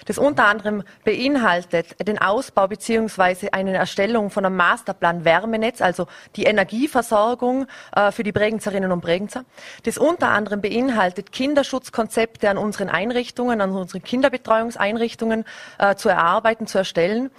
[0.09, 6.44] das unter anderem beinhaltet den Ausbau beziehungsweise eine Erstellung von einem Masterplan Wärmenetz, also die
[6.44, 9.44] Energieversorgung äh, für die Bregenzerinnen und Bregenzer.
[9.83, 15.44] Das unter anderem beinhaltet Kinderschutzkonzepte an unseren Einrichtungen, an unseren Kinderbetreuungseinrichtungen
[15.79, 17.31] äh, zu erarbeiten, zu erstellen.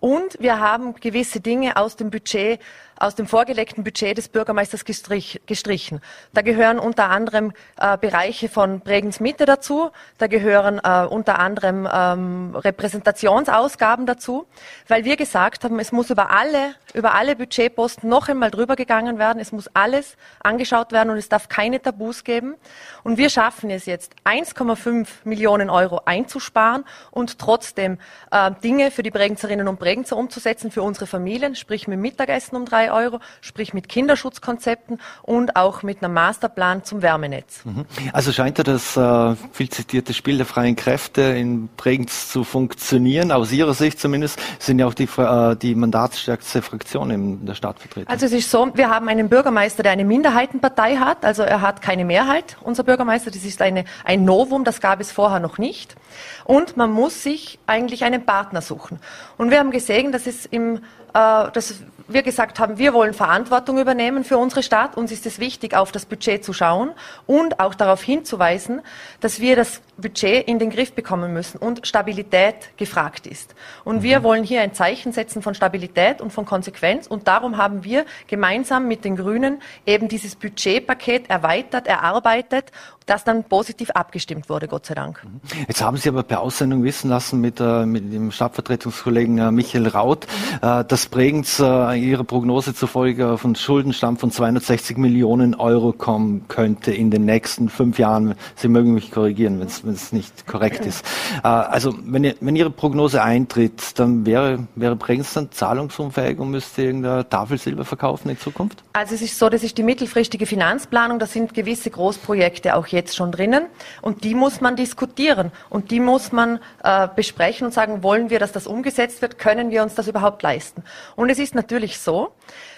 [0.00, 2.58] Und wir haben gewisse Dinge aus dem Budget
[2.98, 6.00] aus dem vorgelegten Budget des Bürgermeisters gestrich, gestrichen.
[6.32, 11.88] Da gehören unter anderem äh, Bereiche von Bregenz Mitte dazu, da gehören äh, unter anderem
[11.92, 14.46] ähm, Repräsentationsausgaben dazu,
[14.88, 19.18] weil wir gesagt haben, es muss über alle, über alle Budgetposten noch einmal drüber gegangen
[19.18, 22.54] werden, es muss alles angeschaut werden und es darf keine Tabus geben.
[23.02, 27.98] Und wir schaffen es jetzt, 1,5 Millionen Euro einzusparen und trotzdem
[28.30, 32.64] äh, Dinge für die Bregenzerinnen und Bregenzer umzusetzen, für unsere Familien, sprich mit Mittagessen um
[32.64, 37.64] drei drei Euro, sprich mit Kinderschutzkonzepten und auch mit einem Masterplan zum Wärmenetz.
[37.64, 37.84] Mhm.
[38.12, 43.32] Also scheint ja das äh, viel zitierte Spiel der freien Kräfte in Bregenz zu funktionieren.
[43.32, 47.78] Aus Ihrer Sicht zumindest sind ja auch die, äh, die mandatsstärkste Fraktion in der Stadt
[47.78, 48.08] vertreten.
[48.08, 51.24] Also es ist so, wir haben einen Bürgermeister, der eine Minderheitenpartei hat.
[51.24, 53.30] Also er hat keine Mehrheit, unser Bürgermeister.
[53.30, 55.96] Das ist eine, ein Novum, das gab es vorher noch nicht.
[56.44, 58.98] Und man muss sich eigentlich einen Partner suchen.
[59.36, 60.80] Und wir haben gesehen, dass es im
[61.14, 61.74] äh, dass
[62.08, 64.96] wir gesagt haben, wir wollen Verantwortung übernehmen für unsere Stadt.
[64.96, 66.92] Uns ist es wichtig, auf das Budget zu schauen
[67.26, 68.80] und auch darauf hinzuweisen,
[69.20, 73.54] dass wir das Budget in den Griff bekommen müssen und Stabilität gefragt ist.
[73.84, 74.24] Und wir mhm.
[74.24, 77.06] wollen hier ein Zeichen setzen von Stabilität und von Konsequenz.
[77.06, 82.72] Und darum haben wir gemeinsam mit den Grünen eben dieses Budgetpaket erweitert, erarbeitet,
[83.06, 85.22] das dann positiv abgestimmt wurde, Gott sei Dank.
[85.24, 85.40] Mhm.
[85.68, 89.88] Jetzt haben Sie aber per Aussendung wissen lassen mit, äh, mit dem Stadtvertretungskollegen äh, Michael
[89.88, 90.26] Raut,
[90.62, 90.68] mhm.
[90.68, 96.92] äh, dass Bregenz äh, Ihrer Prognose zufolge von Schuldenstand von 260 Millionen Euro kommen könnte
[96.92, 98.34] in den nächsten fünf Jahren.
[98.56, 101.04] Sie mögen mich korrigieren, wenn es nicht korrekt ist.
[101.42, 106.82] Äh, also wenn, wenn Ihre Prognose eintritt, dann wäre, wäre Bregenz dann zahlungsunfähig und müsste
[106.82, 108.82] irgendeine Tafel Silber verkaufen in Zukunft?
[108.92, 113.14] Also es ist so, das ist die mittelfristige Finanzplanung, da sind gewisse Großprojekte auch jetzt
[113.14, 113.66] schon drinnen.
[114.00, 115.52] Und die muss man diskutieren.
[115.68, 119.70] Und die muss man äh, besprechen und sagen, wollen wir, dass das umgesetzt wird, können
[119.70, 120.82] wir uns das überhaupt leisten?
[121.16, 122.32] Und es ist natürlich so,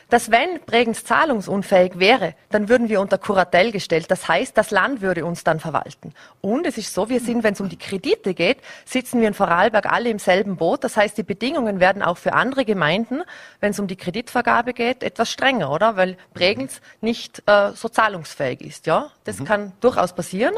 [0.09, 4.11] dass wenn Bregenz zahlungsunfähig wäre, dann würden wir unter Kuratell gestellt.
[4.11, 6.15] Das heißt, das Land würde uns dann verwalten.
[6.41, 9.35] Und es ist so, wir sind, wenn es um die Kredite geht, sitzen wir in
[9.35, 10.85] Vorarlberg alle im selben Boot.
[10.85, 13.23] Das heißt, die Bedingungen werden auch für andere Gemeinden,
[13.61, 15.97] wenn es um die Kreditvergabe geht, etwas strenger, oder?
[15.97, 18.87] Weil Bregenz nicht äh, so zahlungsfähig ist.
[18.87, 19.45] Ja, das mhm.
[19.45, 20.55] kann durchaus passieren.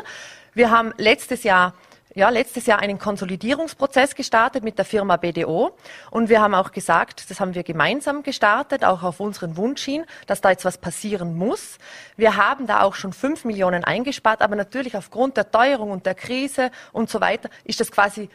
[0.52, 1.74] Wir haben letztes Jahr
[2.18, 5.70] ja, letztes Jahr einen Konsolidierungsprozess gestartet mit der Firma BDO.
[6.10, 10.04] Und wir haben auch gesagt, das haben wir gemeinsam gestartet, auch auf unseren Wunsch hin,
[10.26, 11.78] dass da jetzt was passieren muss.
[12.16, 16.16] Wir haben da auch schon fünf Millionen eingespart, aber natürlich aufgrund der Teuerung und der
[16.16, 18.28] Krise und so weiter ist das quasi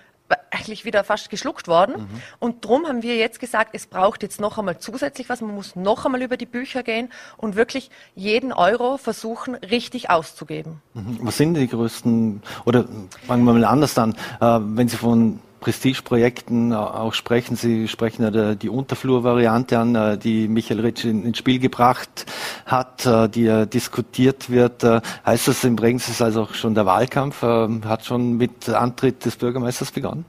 [0.52, 2.04] eigentlich wieder fast geschluckt worden.
[2.04, 2.22] Mhm.
[2.40, 5.42] Und darum haben wir jetzt gesagt, es braucht jetzt noch einmal zusätzlich was.
[5.42, 10.82] Man muss noch einmal über die Bücher gehen und wirklich jeden Euro versuchen, richtig auszugeben.
[10.94, 11.20] Mhm.
[11.22, 12.86] Was sind die größten, oder
[13.28, 17.56] fangen wir mal anders an, äh, wenn Sie von Prestigeprojekten auch sprechen.
[17.56, 22.26] Sie sprechen ja die Unterflur-Variante an, äh, die Michael Ritsch ins Spiel gebracht
[22.66, 24.84] hat, äh, die ja diskutiert wird.
[24.84, 29.24] Äh, heißt das im Bregenz ist also auch schon der Wahlkampf, hat schon mit Antritt
[29.24, 30.26] des Bürgermeisters begonnen?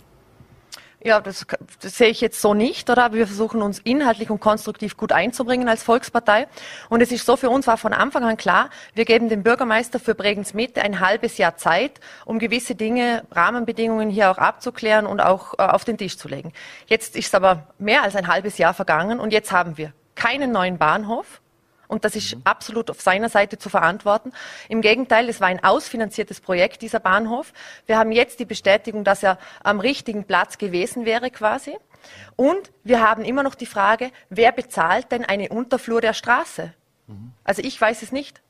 [1.07, 1.47] Ja, das,
[1.83, 3.13] das sehe ich jetzt so nicht, oder?
[3.13, 6.49] Wir versuchen uns inhaltlich und konstruktiv gut einzubringen als Volkspartei.
[6.89, 10.01] Und es ist so, für uns war von Anfang an klar, wir geben dem Bürgermeister
[10.01, 15.21] für Bregenz Mitte ein halbes Jahr Zeit, um gewisse Dinge, Rahmenbedingungen hier auch abzuklären und
[15.21, 16.55] auch äh, auf den Tisch zu legen.
[16.87, 20.79] Jetzt ist aber mehr als ein halbes Jahr vergangen und jetzt haben wir keinen neuen
[20.79, 21.43] Bahnhof.
[21.89, 22.43] Und das ist mhm.
[22.45, 24.33] absolut auf seiner Seite zu verantworten.
[24.69, 27.53] Im Gegenteil, es war ein ausfinanziertes Projekt, dieser Bahnhof.
[27.87, 31.77] Wir haben jetzt die Bestätigung, dass er am richtigen Platz gewesen wäre quasi.
[32.37, 36.73] Und wir haben immer noch die Frage, wer bezahlt denn eine Unterflur der Straße?
[37.07, 37.33] Mhm.
[37.45, 38.41] Also ich weiß es nicht.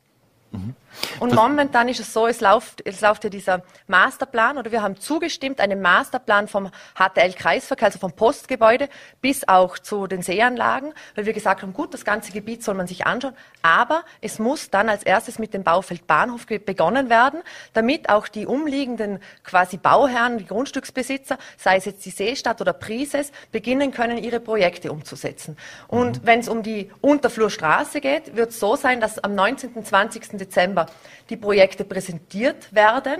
[0.53, 0.75] Mhm.
[1.21, 4.83] Und das momentan ist es so, es läuft, es läuft ja dieser Masterplan oder wir
[4.83, 8.89] haben zugestimmt, einen Masterplan vom HTL-Kreisverkehr, also vom Postgebäude
[9.21, 12.87] bis auch zu den Seeanlagen, weil wir gesagt haben, gut, das ganze Gebiet soll man
[12.87, 17.41] sich anschauen, aber es muss dann als erstes mit dem Baufeld Bahnhof begonnen werden,
[17.73, 23.33] damit auch die umliegenden quasi Bauherren, die Grundstücksbesitzer, sei es jetzt die Seestadt oder Prises,
[23.53, 25.57] beginnen können, ihre Projekte umzusetzen.
[25.89, 26.27] Und mhm.
[26.27, 29.85] wenn es um die Unterflurstraße geht, wird es so sein, dass am 19.
[29.85, 30.39] 20.
[30.39, 30.84] Dezember
[31.31, 33.17] Die Projekte präsentiert werden.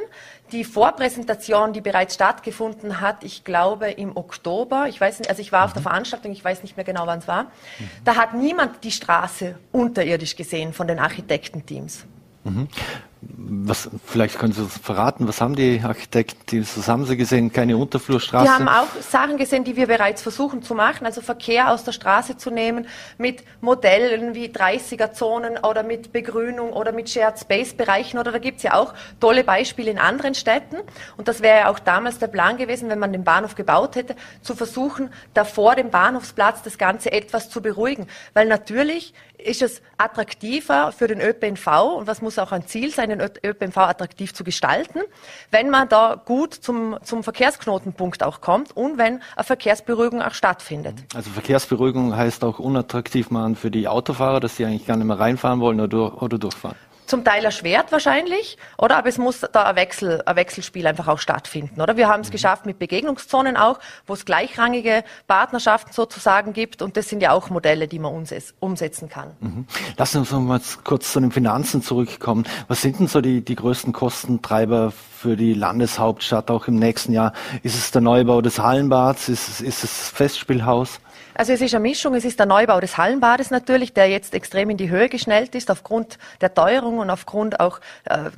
[0.53, 5.53] Die Vorpräsentation, die bereits stattgefunden hat, ich glaube im Oktober, ich weiß nicht, also ich
[5.53, 7.47] war auf der Veranstaltung, ich weiß nicht mehr genau, wann es war,
[8.05, 12.05] da hat niemand die Straße unterirdisch gesehen von den Architektenteams.
[12.45, 12.69] Mhm.
[13.37, 17.53] Was, vielleicht können Sie uns verraten, was haben die Architekten, was haben Sie gesehen?
[17.53, 18.45] Keine Unterflurstraße?
[18.45, 21.93] Die haben auch Sachen gesehen, die wir bereits versuchen zu machen, also Verkehr aus der
[21.93, 22.87] Straße zu nehmen,
[23.19, 28.63] mit Modellen wie 30er-Zonen oder mit Begrünung oder mit Shared Space-Bereichen oder da gibt es
[28.65, 30.77] ja auch tolle Beispiele in anderen Städten
[31.17, 34.17] und das wäre ja auch damals der Plan gewesen, wenn man den Bahnhof gebaut hätte,
[34.43, 39.83] zu versuchen, da vor dem Bahnhofsplatz das Ganze etwas zu beruhigen, weil natürlich ist es
[39.99, 41.67] attraktiver für den ÖPNV
[41.99, 45.01] und was muss auch ein Ziel sein, den ÖPNV attraktiv zu gestalten,
[45.51, 50.95] wenn man da gut zum, zum Verkehrsknotenpunkt auch kommt und wenn eine Verkehrsberuhigung auch stattfindet.
[51.15, 55.19] Also Verkehrsberuhigung heißt auch unattraktiv machen für die Autofahrer, dass die eigentlich gar nicht mehr
[55.19, 58.97] reinfahren wollen oder, oder durchfahren zum Teil erschwert wahrscheinlich, oder?
[58.97, 61.97] Aber es muss da ein, Wechsel, ein Wechselspiel einfach auch stattfinden, oder?
[61.97, 62.33] Wir haben es mhm.
[62.33, 67.51] geschafft mit Begegnungszonen auch, wo es gleichrangige Partnerschaften sozusagen gibt und das sind ja auch
[67.51, 68.27] Modelle, die man
[68.61, 69.33] umsetzen kann.
[69.41, 69.67] Mhm.
[69.97, 72.45] Lassen uns noch mal kurz zu den Finanzen zurückkommen.
[72.69, 77.33] Was sind denn so die, die größten Kostentreiber für die Landeshauptstadt auch im nächsten Jahr?
[77.63, 79.29] Ist es der Neubau des Hallenbads?
[79.29, 81.01] Ist es, ist es das Festspielhaus?
[81.35, 82.15] Also es ist eine Mischung.
[82.15, 85.71] Es ist der Neubau des Hallenbades natürlich, der jetzt extrem in die Höhe geschnellt ist
[85.71, 88.31] aufgrund der Teuerung und aufgrund auch äh,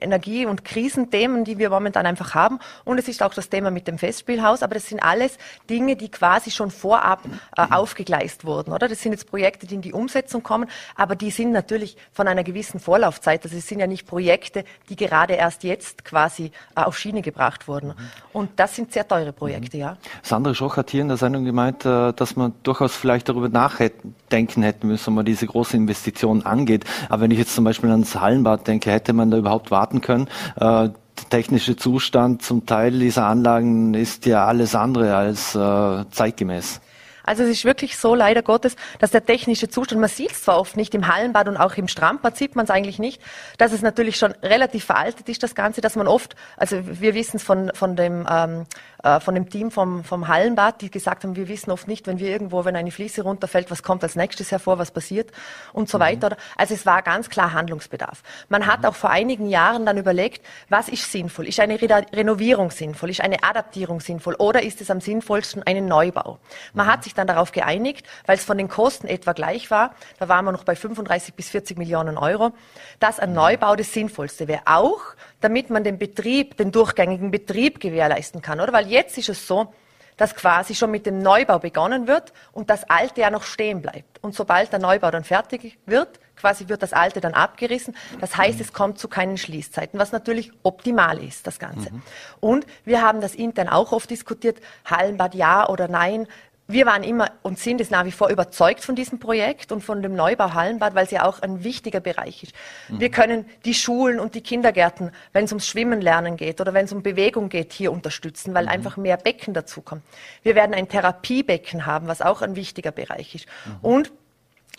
[0.00, 2.58] Energie- und Krisenthemen, die wir momentan einfach haben.
[2.84, 4.62] Und es ist auch das Thema mit dem Festspielhaus.
[4.62, 5.36] Aber das sind alles
[5.68, 7.20] Dinge, die quasi schon vorab
[7.56, 8.88] äh, aufgegleist wurden, oder?
[8.88, 12.44] Das sind jetzt Projekte, die in die Umsetzung kommen, aber die sind natürlich von einer
[12.44, 13.44] gewissen Vorlaufzeit.
[13.44, 17.68] Also es sind ja nicht Projekte, die gerade erst jetzt quasi äh, auf Schiene gebracht
[17.68, 17.92] wurden.
[18.32, 19.82] Und das sind sehr teure Projekte, mhm.
[19.82, 19.96] ja.
[20.22, 24.62] Sandra Schoch hat hier in der Sendung gemeint, äh, dass man durchaus vielleicht darüber nachdenken
[24.62, 26.84] hätte müssen, wenn man diese große Investition angeht.
[27.08, 30.28] Aber wenn ich jetzt zum Beispiel ans Hallenbad denke, hätte man da überhaupt warten können?
[30.56, 36.80] Äh, der technische Zustand zum Teil dieser Anlagen ist ja alles andere als äh, zeitgemäß.
[37.28, 40.58] Also es ist wirklich so, leider Gottes, dass der technische Zustand, man sieht es zwar
[40.58, 43.20] oft nicht im Hallenbad und auch im Strandbad sieht man es eigentlich nicht,
[43.58, 47.36] dass es natürlich schon relativ veraltet ist, das Ganze, dass man oft, also wir wissen
[47.36, 48.64] es von, von dem ähm,
[49.02, 52.18] äh, von dem Team vom, vom Hallenbad, die gesagt haben, wir wissen oft nicht, wenn
[52.18, 55.30] wir irgendwo, wenn eine Fliese runterfällt, was kommt als nächstes hervor, was passiert
[55.72, 56.02] und so mhm.
[56.02, 56.36] weiter.
[56.56, 58.22] Also es war ganz klar Handlungsbedarf.
[58.48, 61.46] Man hat auch vor einigen Jahren dann überlegt, was ist sinnvoll?
[61.46, 63.10] Ist eine Re Renovierung sinnvoll?
[63.10, 64.34] Ist eine Adaptierung sinnvoll?
[64.34, 66.38] Oder ist es am sinnvollsten einen Neubau?
[66.74, 66.92] Man mhm.
[66.92, 70.44] hat sich dann darauf geeinigt, weil es von den Kosten etwa gleich war, da waren
[70.44, 72.52] wir noch bei 35 bis 40 Millionen Euro,
[73.00, 73.36] dass ein mhm.
[73.36, 74.62] Neubau das Sinnvollste wäre.
[74.66, 75.00] Auch,
[75.40, 78.72] damit man den Betrieb, den durchgängigen Betrieb gewährleisten kann, oder?
[78.72, 79.72] Weil jetzt ist es so,
[80.18, 84.22] dass quasi schon mit dem Neubau begonnen wird und das Alte ja noch stehen bleibt.
[84.22, 87.96] Und sobald der Neubau dann fertig wird, quasi wird das Alte dann abgerissen.
[88.20, 91.92] Das heißt, es kommt zu keinen Schließzeiten, was natürlich optimal ist, das Ganze.
[91.92, 92.02] Mhm.
[92.40, 96.26] Und wir haben das intern auch oft diskutiert, Hallenbad ja oder nein
[96.70, 100.02] wir waren immer und sind es nach wie vor überzeugt von diesem Projekt und von
[100.02, 102.52] dem Neubau Hallenbad, weil es ja auch ein wichtiger Bereich ist.
[102.88, 103.00] Mhm.
[103.00, 106.84] Wir können die Schulen und die Kindergärten, wenn es ums Schwimmen lernen geht oder wenn
[106.84, 108.70] es um Bewegung geht, hier unterstützen, weil mhm.
[108.70, 110.04] einfach mehr Becken dazukommen.
[110.42, 113.46] Wir werden ein Therapiebecken haben, was auch ein wichtiger Bereich ist.
[113.64, 113.78] Mhm.
[113.80, 114.12] Und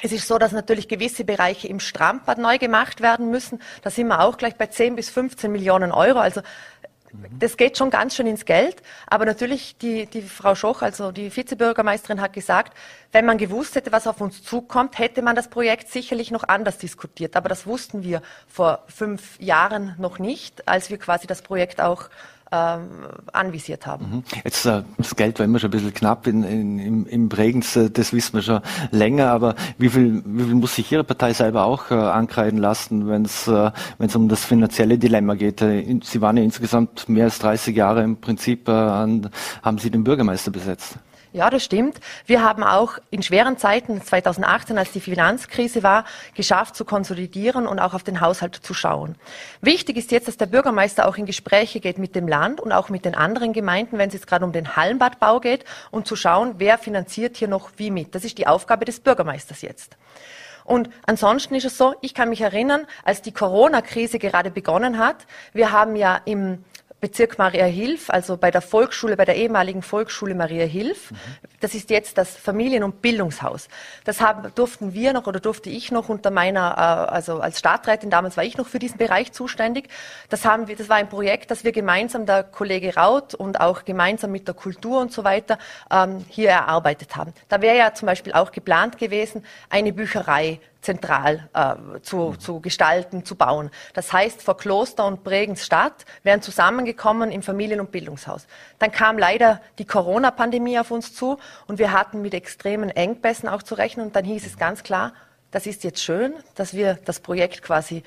[0.02, 3.60] es ist so, dass natürlich gewisse Bereiche im Strandbad neu gemacht werden müssen.
[3.82, 6.19] Da sind wir auch gleich bei 10 bis 15 Millionen Euro.
[6.19, 6.41] Also
[7.39, 8.82] das geht schon ganz schön ins Geld.
[9.08, 12.78] Aber natürlich, die, die Frau Schoch, also die Vizebürgermeisterin, hat gesagt,
[13.12, 16.78] wenn man gewusst hätte, was auf uns zukommt, hätte man das Projekt sicherlich noch anders
[16.78, 17.36] diskutiert.
[17.36, 22.10] Aber das wussten wir vor fünf Jahren noch nicht, als wir quasi das Projekt auch
[22.52, 22.90] ähm,
[23.34, 24.06] anvisiert haben.
[24.12, 24.24] Mhm.
[24.44, 27.76] Jetzt äh, das Geld war immer schon ein bisschen knapp in, in, im, im Bregenz,
[27.76, 31.34] äh, das wissen wir schon länger, aber wie viel, wie viel muss sich Ihre Partei
[31.34, 35.62] selber auch äh, ankreiden lassen, wenn es äh, wenn es um das finanzielle Dilemma geht?
[35.62, 39.30] Äh, Sie waren ja insgesamt mehr als 30 Jahre im Prinzip, äh, an,
[39.62, 40.98] haben Sie den Bürgermeister besetzt.
[41.32, 42.00] Ja, das stimmt.
[42.26, 47.78] Wir haben auch in schweren Zeiten 2018, als die Finanzkrise war, geschafft zu konsolidieren und
[47.78, 49.15] auch auf den Haushalt zu schauen.
[49.62, 52.89] Wichtig ist jetzt, dass der Bürgermeister auch in Gespräche geht mit dem Land und auch
[52.89, 56.56] mit den anderen Gemeinden, wenn es jetzt gerade um den Hallenbadbau geht und zu schauen,
[56.58, 58.15] wer finanziert hier noch wie mit.
[58.15, 59.98] Das ist die Aufgabe des Bürgermeisters jetzt.
[60.65, 65.28] Und ansonsten ist es so, ich kann mich erinnern, als die Corona-Krise gerade begonnen hat,
[65.54, 66.63] wir haben ja im
[67.02, 71.12] Bezirk Maria Hilf, also bei der Volksschule, bei der ehemaligen Volksschule Maria Hilf.
[71.12, 71.18] Mhm.
[71.62, 73.70] Das ist jetzt das Familien- und Bildungshaus.
[74.04, 78.10] Das haben, durften wir noch oder durfte ich noch unter meiner, äh, also als Stadträtin,
[78.10, 79.90] damals war ich noch für diesen Bereich zuständig.
[80.30, 83.86] Das haben wir, das war ein Projekt, das wir gemeinsam, der Kollege Raut und auch
[83.86, 85.58] gemeinsam mit der Kultur und so weiter,
[85.92, 87.34] ähm, hier erarbeitet haben.
[87.48, 93.26] Da wäre ja zum Beispiel auch geplant gewesen, eine Bücherei zentral äh, zu, zu gestalten,
[93.26, 93.70] zu bauen.
[93.94, 98.48] Das heißt, vor Kloster und Bregenz Stadt wären zusammengekommen im Familien- und Bildungshaus.
[98.80, 101.38] Dann kam leider die Corona-Pandemie auf uns zu
[101.68, 105.13] und wir hatten mit extremen Engpässen auch zu rechnen und dann hieß es ganz klar,
[105.52, 108.04] das ist jetzt schön, dass wir das Projekt quasi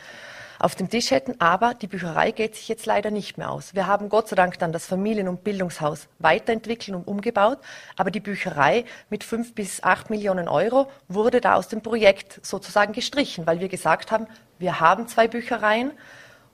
[0.59, 3.75] auf dem Tisch hätten, aber die Bücherei geht sich jetzt leider nicht mehr aus.
[3.75, 7.59] Wir haben Gott sei Dank dann das Familien- und Bildungshaus weiterentwickelt und umgebaut,
[7.97, 12.93] aber die Bücherei mit fünf bis acht Millionen Euro wurde da aus dem Projekt sozusagen
[12.93, 14.27] gestrichen, weil wir gesagt haben,
[14.59, 15.93] wir haben zwei Büchereien,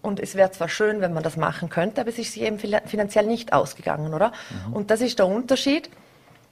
[0.01, 2.59] und es wäre zwar schön, wenn man das machen könnte, aber es ist sich eben
[2.59, 4.33] finanziell nicht ausgegangen, oder?
[4.69, 4.73] Mhm.
[4.73, 5.91] Und das ist der Unterschied.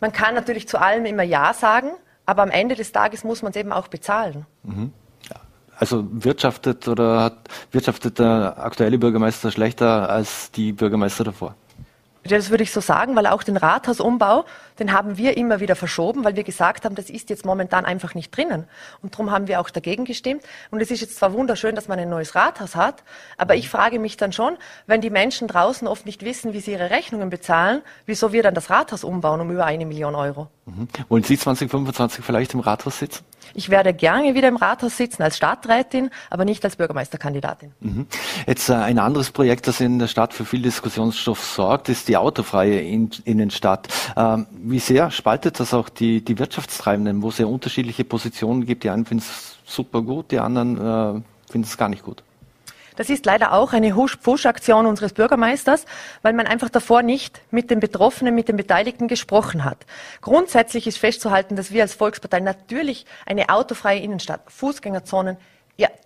[0.00, 1.90] Man kann natürlich zu allem immer Ja sagen,
[2.26, 4.46] aber am Ende des Tages muss man es eben auch bezahlen.
[4.64, 4.92] Mhm.
[5.78, 7.36] Also wirtschaftet oder hat
[7.70, 11.54] wirtschaftet der aktuelle Bürgermeister schlechter als die Bürgermeister davor?
[12.24, 14.44] Das würde ich so sagen, weil auch den Rathausumbau,
[14.78, 18.14] den haben wir immer wieder verschoben, weil wir gesagt haben, das ist jetzt momentan einfach
[18.14, 18.64] nicht drinnen.
[19.02, 20.42] Und darum haben wir auch dagegen gestimmt.
[20.70, 23.02] Und es ist jetzt zwar wunderschön, dass man ein neues Rathaus hat,
[23.36, 26.72] aber ich frage mich dann schon, wenn die Menschen draußen oft nicht wissen, wie sie
[26.72, 30.48] ihre Rechnungen bezahlen, wieso wir dann das Rathaus umbauen um über eine Million Euro.
[30.66, 30.88] Mhm.
[31.08, 33.24] Wollen Sie 2025 vielleicht im Rathaus sitzen?
[33.54, 37.72] Ich werde gerne wieder im Rathaus sitzen als Stadträtin, aber nicht als Bürgermeisterkandidatin.
[37.80, 38.06] Mhm.
[38.46, 42.16] Jetzt äh, ein anderes Projekt, das in der Stadt für viel Diskussionsstoff sorgt, ist die
[42.16, 43.88] autofreie in Innenstadt.
[44.16, 48.84] Ähm, wie sehr spaltet das auch die, die Wirtschaftstreibenden, wo es ja unterschiedliche Positionen gibt?
[48.84, 52.22] Die einen finden es super gut, die anderen äh, finden es gar nicht gut.
[52.96, 55.84] Das ist leider auch eine Husch-Push-Aktion unseres Bürgermeisters,
[56.22, 59.84] weil man einfach davor nicht mit den Betroffenen, mit den Beteiligten gesprochen hat.
[60.22, 65.36] Grundsätzlich ist festzuhalten, dass wir als Volkspartei natürlich eine autofreie Innenstadt, Fußgängerzonen,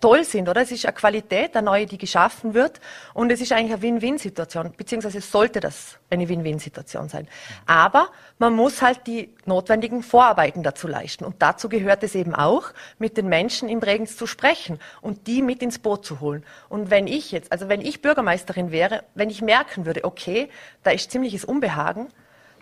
[0.01, 0.61] toll sind, oder?
[0.61, 2.81] Es ist eine Qualität, eine neue, die geschaffen wird.
[3.13, 7.27] Und es ist eigentlich eine Win-Win-Situation, beziehungsweise sollte das eine Win-Win-Situation sein.
[7.65, 8.09] Aber
[8.39, 11.23] man muss halt die notwendigen Vorarbeiten dazu leisten.
[11.23, 15.41] Und dazu gehört es eben auch, mit den Menschen in Bregenz zu sprechen und die
[15.41, 16.43] mit ins Boot zu holen.
[16.67, 20.49] Und wenn ich jetzt, also wenn ich Bürgermeisterin wäre, wenn ich merken würde, okay,
[20.83, 22.09] da ist ziemliches Unbehagen,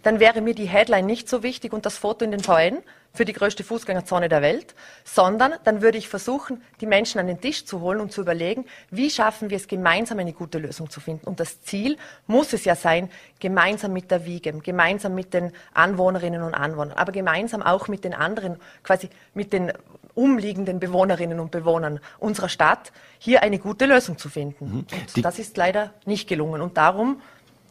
[0.03, 2.79] dann wäre mir die Headline nicht so wichtig und das Foto in den VN
[3.13, 7.41] für die größte Fußgängerzone der Welt, sondern dann würde ich versuchen, die Menschen an den
[7.41, 10.99] Tisch zu holen und zu überlegen, wie schaffen wir es gemeinsam eine gute Lösung zu
[10.99, 11.25] finden.
[11.25, 13.09] Und das Ziel muss es ja sein,
[13.39, 18.13] gemeinsam mit der Wiegem, gemeinsam mit den Anwohnerinnen und Anwohnern, aber gemeinsam auch mit den
[18.13, 19.73] anderen, quasi mit den
[20.13, 24.85] umliegenden Bewohnerinnen und Bewohnern unserer Stadt, hier eine gute Lösung zu finden.
[25.15, 25.21] Mhm.
[25.21, 26.61] das ist leider nicht gelungen.
[26.61, 27.21] Und darum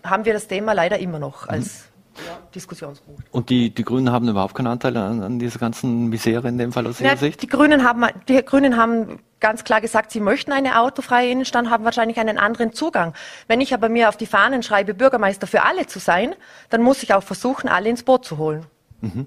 [0.03, 1.88] haben wir das Thema leider immer noch als
[2.27, 3.23] ja, Diskussionspunkt.
[3.31, 6.73] Und die, die Grünen haben überhaupt keinen Anteil an, an dieser ganzen Misere in dem
[6.73, 7.43] Fall aus Ihrer ja, Sicht?
[7.43, 11.85] Die Grünen, haben, die Grünen haben ganz klar gesagt, sie möchten eine autofreie Innenstadt, haben
[11.85, 13.15] wahrscheinlich einen anderen Zugang.
[13.47, 16.35] Wenn ich aber mir auf die Fahnen schreibe, Bürgermeister für alle zu sein,
[16.71, 18.67] dann muss ich auch versuchen, alle ins Boot zu holen.
[19.01, 19.27] Mhm.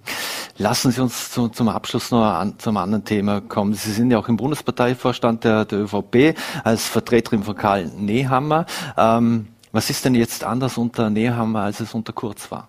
[0.58, 3.73] Lassen Sie uns zu, zum Abschluss noch an, zum anderen Thema kommen.
[3.73, 8.65] Sie sind ja auch im Bundesparteivorstand der, der ÖVP als Vertreterin von Karl Nehammer.
[8.97, 12.67] Ähm, was ist denn jetzt anders unter Nehammer, als es unter Kurz war?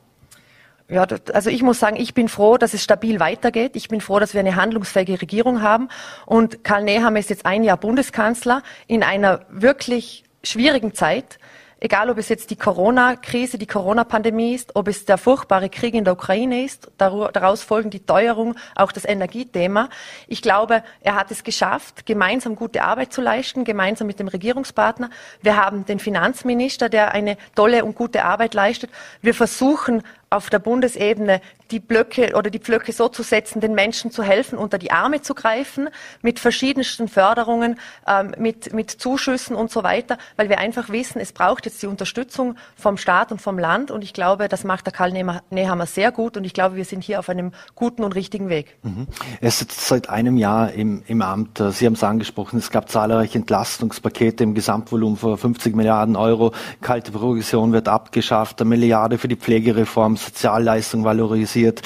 [0.92, 3.76] Ja, also ich muss sagen, ich bin froh, dass es stabil weitergeht.
[3.76, 5.88] Ich bin froh, dass wir eine handlungsfähige Regierung haben.
[6.26, 11.38] Und Karl Nehammer ist jetzt ein Jahr Bundeskanzler in einer wirklich schwierigen Zeit.
[11.80, 16.04] Egal, ob es jetzt die Corona-Krise, die Corona-Pandemie ist, ob es der furchtbare Krieg in
[16.04, 19.88] der Ukraine ist, daraus folgen die Teuerung, auch das Energiethema.
[20.28, 25.08] Ich glaube, er hat es geschafft, gemeinsam gute Arbeit zu leisten, gemeinsam mit dem Regierungspartner.
[25.40, 28.90] Wir haben den Finanzminister, der eine tolle und gute Arbeit leistet.
[29.22, 30.02] Wir versuchen
[30.32, 31.40] auf der Bundesebene
[31.72, 35.22] die Blöcke oder die Pflöcke so zu setzen, den Menschen zu helfen, unter die Arme
[35.22, 35.88] zu greifen,
[36.20, 41.32] mit verschiedensten Förderungen, ähm, mit, mit Zuschüssen und so weiter, weil wir einfach wissen, es
[41.32, 44.92] braucht jetzt die Unterstützung vom Staat und vom Land und ich glaube, das macht der
[44.92, 45.12] Karl
[45.50, 48.76] Nehammer sehr gut und ich glaube, wir sind hier auf einem guten und richtigen Weg.
[48.82, 49.06] Mhm.
[49.40, 51.62] Er ist jetzt seit einem Jahr im, im Amt.
[51.70, 56.52] Sie haben es angesprochen, es gab zahlreiche Entlastungspakete im Gesamtvolumen von 50 Milliarden Euro.
[56.80, 61.82] Kalte Progression wird abgeschafft, eine Milliarde für die Pflegereform Sozialleistung valorisiert.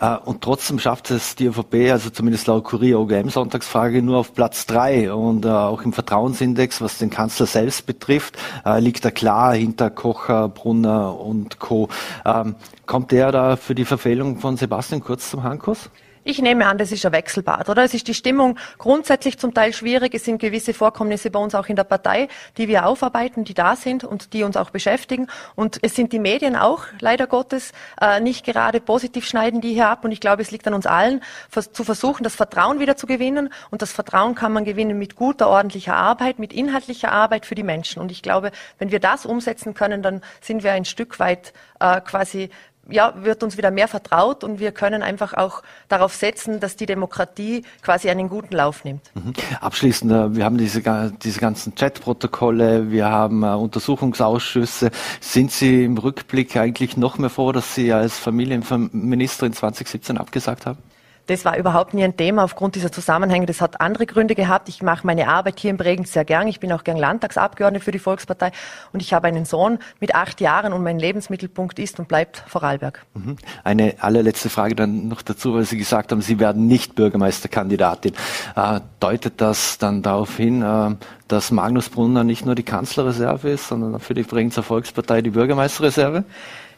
[0.00, 4.34] Äh, und trotzdem schafft es die ÖVP, also zumindest laut Kurier OGM Sonntagsfrage, nur auf
[4.34, 5.12] Platz drei.
[5.12, 9.90] Und äh, auch im Vertrauensindex, was den Kanzler selbst betrifft, äh, liegt er klar hinter
[9.90, 11.88] Kocher, Brunner und Co.
[12.24, 15.90] Ähm, kommt der da für die Verfehlung von Sebastian Kurz zum Handkurs?
[16.26, 17.84] Ich nehme an, das ist ein Wechselbad, oder?
[17.84, 20.14] Es ist die Stimmung grundsätzlich zum Teil schwierig.
[20.14, 23.76] Es sind gewisse Vorkommnisse bei uns auch in der Partei, die wir aufarbeiten, die da
[23.76, 25.26] sind und die uns auch beschäftigen.
[25.54, 29.88] Und es sind die Medien auch, leider Gottes, äh, nicht gerade positiv schneiden die hier
[29.88, 30.02] ab.
[30.02, 33.52] Und ich glaube, es liegt an uns allen, zu versuchen, das Vertrauen wieder zu gewinnen.
[33.70, 37.62] Und das Vertrauen kann man gewinnen mit guter, ordentlicher Arbeit, mit inhaltlicher Arbeit für die
[37.62, 38.00] Menschen.
[38.00, 42.00] Und ich glaube, wenn wir das umsetzen können, dann sind wir ein Stück weit äh,
[42.00, 42.48] quasi
[42.88, 46.86] ja, wird uns wieder mehr vertraut und wir können einfach auch darauf setzen, dass die
[46.86, 49.02] Demokratie quasi einen guten Lauf nimmt.
[49.14, 49.32] Mhm.
[49.60, 50.82] Abschließend, wir haben diese,
[51.22, 54.90] diese ganzen Chatprotokolle, wir haben äh, Untersuchungsausschüsse.
[55.20, 60.78] Sind Sie im Rückblick eigentlich noch mehr froh, dass Sie als Familienministerin 2017 abgesagt haben?
[61.26, 63.46] Das war überhaupt nie ein Thema aufgrund dieser Zusammenhänge.
[63.46, 64.68] Das hat andere Gründe gehabt.
[64.68, 66.48] Ich mache meine Arbeit hier in Bregenz sehr gern.
[66.48, 68.52] Ich bin auch gern Landtagsabgeordnete für die Volkspartei
[68.92, 73.06] und ich habe einen Sohn mit acht Jahren und mein Lebensmittelpunkt ist und bleibt Vorarlberg.
[73.14, 73.36] Mhm.
[73.62, 78.12] Eine allerletzte Frage dann noch dazu, weil Sie gesagt haben, Sie werden nicht Bürgermeisterkandidatin.
[78.54, 80.96] Äh, deutet das dann darauf hin, äh,
[81.28, 86.24] dass Magnus Brunner nicht nur die Kanzlerreserve ist, sondern für die Bregenzer Volkspartei die Bürgermeisterreserve?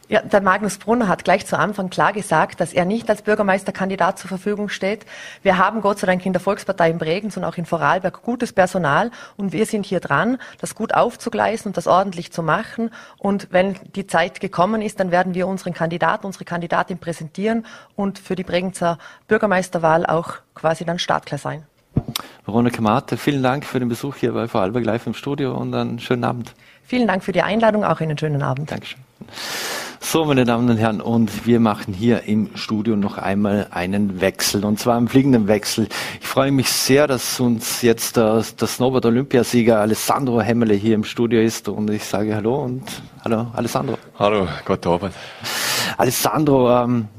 [0.09, 4.17] Ja, der Magnus Brunner hat gleich zu Anfang klar gesagt, dass er nicht als Bürgermeisterkandidat
[4.17, 5.05] zur Verfügung steht.
[5.43, 8.53] Wir haben Gott sei Dank in der Volkspartei in Bregenz und auch in Vorarlberg gutes
[8.53, 12.89] Personal und wir sind hier dran, das gut aufzugleisen und das ordentlich zu machen.
[13.17, 17.65] Und wenn die Zeit gekommen ist, dann werden wir unseren Kandidaten, unsere Kandidatin präsentieren
[17.97, 21.65] und für die Bregenzer Bürgermeisterwahl auch quasi dann startklar sein.
[22.45, 25.99] Veronika Marte, vielen Dank für den Besuch hier bei Vorarlberg Live im Studio und einen
[25.99, 26.53] schönen Abend.
[26.85, 28.71] Vielen Dank für die Einladung, auch einen schönen Abend.
[28.71, 28.99] Dankeschön.
[29.99, 34.63] So, meine Damen und Herren, und wir machen hier im Studio noch einmal einen Wechsel,
[34.63, 35.89] und zwar einen fliegenden Wechsel.
[36.21, 41.41] Ich freue mich sehr, dass uns jetzt der, der Snowboard-Olympiasieger Alessandro Hemmele hier im Studio
[41.41, 42.83] ist, und ich sage Hallo und
[43.25, 43.97] Hallo, Alessandro.
[44.17, 45.13] Hallo, guten Abend.
[45.97, 47.09] Alessandro, ähm,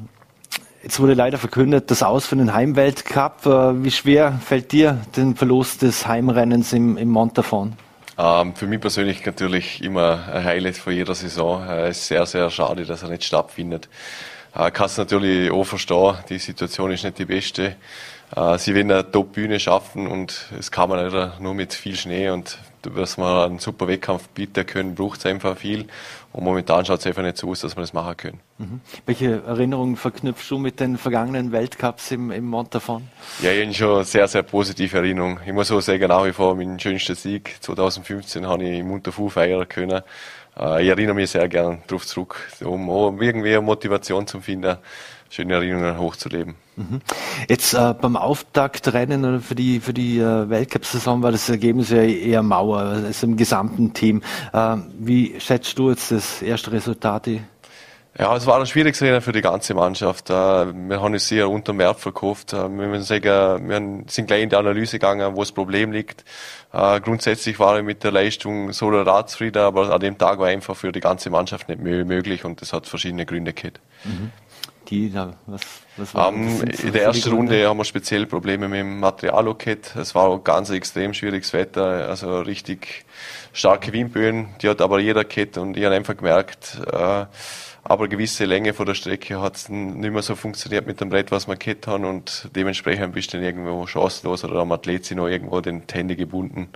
[0.89, 3.45] Jetzt wurde leider verkündet, das Aus für den Heimweltcup.
[3.45, 7.75] Äh, wie schwer fällt dir den Verlust des Heimrennens im, im Montafon?
[8.17, 11.63] Ähm, für mich persönlich natürlich immer ein Highlight von jeder Saison.
[11.63, 13.91] Es äh, ist sehr, sehr schade, dass er nicht stattfindet.
[14.55, 17.77] Äh, kann es natürlich auch verstehen, die Situation ist nicht die beste.
[18.35, 22.31] Äh, sie werden eine Top-Bühne schaffen und es kann man leider nur mit viel Schnee
[22.31, 25.87] und dass wir einen super Wettkampf bieten können, braucht es einfach viel.
[26.33, 28.41] Und momentan schaut es einfach nicht so aus, dass wir das machen können.
[28.59, 28.81] Mhm.
[29.07, 33.09] Welche Erinnerungen verknüpfst du mit den vergangenen Weltcups im, im Montafon?
[33.41, 35.39] Ja, ich habe schon sehr, sehr positive Erinnerungen.
[35.47, 39.31] Ich muss auch sagen, nach wie vor mein schönster Sieg 2015 habe ich im Montafon
[39.31, 40.03] feiern können.
[40.59, 44.77] Äh, ich erinnere mich sehr gerne darauf zurück, um irgendwie eine Motivation zu finden,
[45.31, 46.55] schöne Erinnerungen hochzuleben.
[46.77, 47.01] Mhm.
[47.49, 52.43] Jetzt äh, beim Auftaktrennen für die für die äh, Weltcup-Saison war das Ergebnis ja eher
[52.43, 54.23] Mauer, also im gesamten Team.
[54.53, 57.29] Äh, wie schätzt du jetzt das erste Resultat?
[58.17, 60.31] Ja, es war ein schwieriges Rennen für die ganze Mannschaft.
[60.31, 62.53] Äh, wir haben es sehr unter Wert verkauft.
[62.53, 66.25] Äh, wir sagen, wir sind gleich in die Analyse gegangen, wo das Problem liegt.
[66.71, 70.77] Grundsätzlich war ich mit der Leistung so oder zufrieden, aber an dem Tag war einfach
[70.77, 73.81] für die ganze Mannschaft nicht möglich und das hat verschiedene Gründe gehabt.
[74.05, 74.31] Mhm
[74.89, 75.61] die da, was,
[75.97, 79.95] was war um, In der ersten Runde haben wir speziell Probleme mit dem Material gehabt.
[79.97, 83.05] Es war auch ganz extrem schwieriges Wetter, also richtig
[83.53, 87.27] starke Windböen, die hat aber jeder gehabt und ich habe einfach gemerkt, äh,
[87.85, 91.09] aber eine gewisse Länge von der Strecke hat es nicht mehr so funktioniert mit dem
[91.09, 95.05] Brett, was wir gehabt haben und dementsprechend bist du dann irgendwo chancenlos oder am Athlet
[95.05, 96.69] sich noch irgendwo den Hände gebunden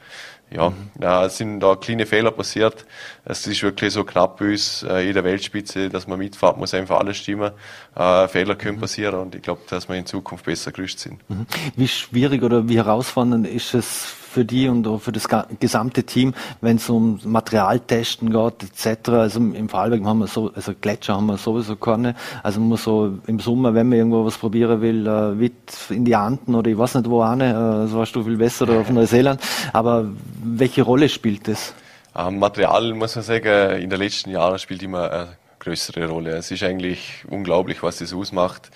[0.55, 2.87] ja, ja, es sind da kleine Fehler passiert.
[3.25, 6.99] Es ist wirklich so knapp bei uns, äh, jeder Weltspitze, dass man mitfahrt, muss einfach
[6.99, 7.53] alles stimmen.
[7.95, 8.81] Äh, Fehler können mhm.
[8.81, 11.31] passieren und ich glaube, dass wir in Zukunft besser gerüstet sind.
[11.31, 11.47] Mhm.
[11.77, 15.29] Wie schwierig oder wie herausfordernd ist es für die und auch für das
[15.61, 19.11] gesamte Team, wenn es um Materialtesten geht etc.
[19.11, 22.15] Also im Vorarlberg haben wir so, also Gletscher haben wir sowieso keine.
[22.43, 26.17] Also muss so im Sommer, wenn man irgendwo was probieren will, äh, weit in die
[26.17, 28.91] Anden oder ich weiß nicht wo eine, äh, so weißt du viel besser oder auf
[28.91, 29.41] Neuseeland.
[29.73, 30.07] Aber
[30.43, 31.75] welche Rolle spielt das?
[32.15, 35.29] Material muss man sagen, in den letzten Jahren spielt immer eine
[35.59, 36.33] größere Rolle.
[36.33, 38.71] Es ist eigentlich unglaublich, was das ausmacht.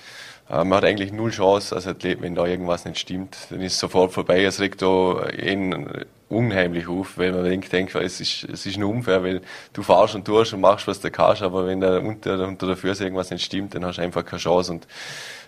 [0.49, 3.75] Äh, man hat eigentlich null Chance als Athlet, wenn da irgendwas nicht stimmt, dann ist
[3.75, 4.45] es sofort vorbei.
[4.45, 5.87] Es regt da ihn
[6.29, 9.43] unheimlich auf, weil man denkt, denkt es, ist, es ist nur unfair, weil
[9.73, 12.77] du fahrst und tust und machst, was du kannst, aber wenn da unter, unter der
[12.77, 14.73] Füße irgendwas nicht stimmt, dann hast du einfach keine Chance.
[14.73, 14.87] Und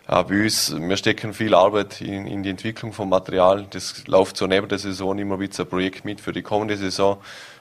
[0.08, 3.66] äh, bei uns, wir stecken viel Arbeit in, in die Entwicklung vom Material.
[3.70, 7.18] Das läuft so neben der Saison immer wieder ein Projekt mit für die kommende Saison.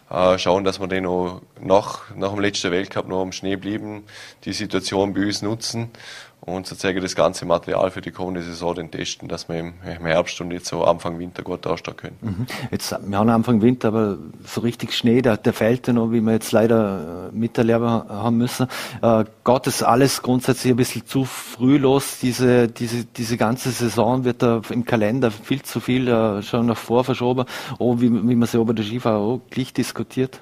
[0.10, 4.04] Äh, schauen, dass wir den noch nach, nach dem letzten Weltcup noch am Schnee blieben,
[4.46, 5.90] die Situation bei uns nutzen
[6.48, 10.40] und sozusagen das ganze Material für die kommende Saison den testen, dass wir im, Herbst
[10.40, 12.18] und jetzt so Anfang Winter gut ausstehen können.
[12.22, 12.46] Mhm.
[12.72, 16.22] Jetzt, wir haben Anfang Winter, aber so richtig Schnee, der, der fällt ja noch, wie
[16.22, 18.68] wir jetzt leider äh, miterleben haben müssen.
[19.02, 22.20] Äh, geht das alles grundsätzlich ein bisschen zu früh los?
[22.22, 26.78] Diese, diese, diese ganze Saison wird da im Kalender viel zu viel äh, schon nach
[26.78, 27.46] vor verschoben,
[27.78, 30.40] oh, wie, wie man sie über der Skifahrer auch gleich diskutiert?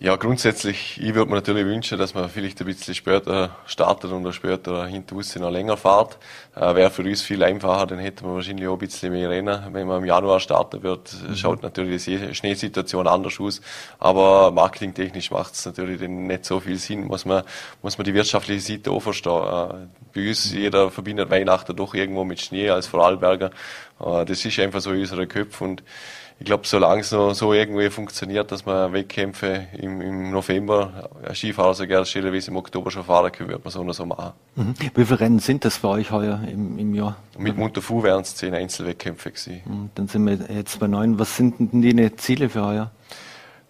[0.00, 4.30] Ja, grundsätzlich, ich würde mir natürlich wünschen, dass man vielleicht ein bisschen später startet und
[4.32, 6.18] später hinter uns noch länger fährt.
[6.56, 9.72] Äh, Wäre für uns viel einfacher, dann hätten wir wahrscheinlich auch ein bisschen mehr Rennen.
[9.72, 11.36] Wenn man im Januar starten wird, mhm.
[11.36, 13.60] schaut natürlich die Schneesituation anders aus.
[14.00, 17.06] Aber marketingtechnisch macht es natürlich nicht so viel Sinn.
[17.06, 17.44] Muss man,
[17.80, 19.30] muss man die wirtschaftliche Seite auch verstehen.
[19.32, 20.58] Äh, bei uns, mhm.
[20.58, 23.52] jeder verbindet Weihnachten doch irgendwo mit Schnee als Vorarlberger.
[24.00, 25.70] Äh, das ist einfach so in unseren Köpfen.
[25.70, 25.82] Und
[26.40, 31.74] ich glaube, solange es noch so irgendwie funktioniert, dass man Wettkämpfe im, im November, Skifahrer
[31.74, 34.32] so gerne stellenweise im Oktober schon fahren können, wird man so oder so machen.
[34.56, 34.74] Mhm.
[34.94, 37.16] Wie viele Rennen sind das für euch heuer im, im Jahr?
[37.38, 39.62] Mit Munterfu wären es zehn Einzelwettkämpfe gewesen.
[39.64, 39.90] Mhm.
[39.94, 41.18] Dann sind wir jetzt bei neun.
[41.18, 42.90] Was sind denn die Ziele für heuer?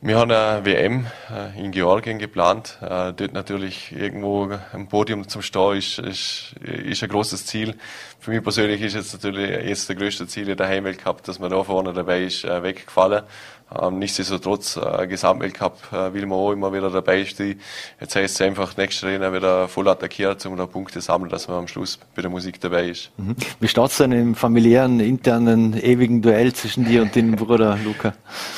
[0.06, 2.76] Wir haben eine WM äh, in Georgien geplant.
[2.82, 7.74] Äh, dort natürlich irgendwo am Podium zum Stehen ist, ist, ist ein großes Ziel.
[8.20, 11.64] Für mich persönlich ist jetzt natürlich jetzt der größte Ziel der Heimweltcup, dass man da
[11.64, 13.22] vorne dabei ist, äh, weggefallen.
[13.80, 17.60] Ähm, nichtsdestotrotz, äh, Gesamtweltcup äh, will man auch immer wieder dabei stehen.
[18.00, 21.58] Jetzt heißt es einfach, nächste Rennen wieder voll attackiert, um da Punkte sammeln, dass man
[21.58, 23.10] am Schluss bei der Musik dabei ist.
[23.16, 23.36] Mhm.
[23.60, 28.14] Wie steht es denn im familiären, internen, ewigen Duell zwischen dir und deinem Bruder Luca?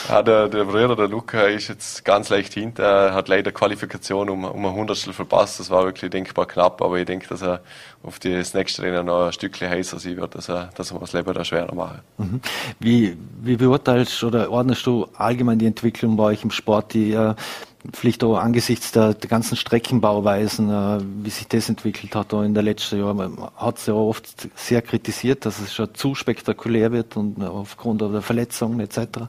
[0.09, 2.85] Ja, der, der Bruder, der Luca, ist jetzt ganz leicht hinter.
[2.85, 5.61] Er hat leider Qualifikation um, um ein Hundertstel verpasst.
[5.61, 7.61] Das war wirklich denkbar knapp, aber ich denke, dass er
[8.03, 11.13] auf das nächste Rennen noch ein Stückchen heißer sein wird, dass er, dass er das
[11.13, 12.01] Leben da schwerer machen.
[12.19, 12.41] Mhm.
[12.79, 17.35] Wie, wie beurteilst oder ordnest du allgemein die Entwicklung bei euch im Sport, die äh,
[17.93, 22.63] vielleicht auch angesichts der, der ganzen Streckenbauweisen, äh, wie sich das entwickelt hat in der
[22.63, 27.17] letzten Jahren, man hat es ja oft sehr kritisiert, dass es schon zu spektakulär wird
[27.17, 29.29] und aufgrund der Verletzungen etc.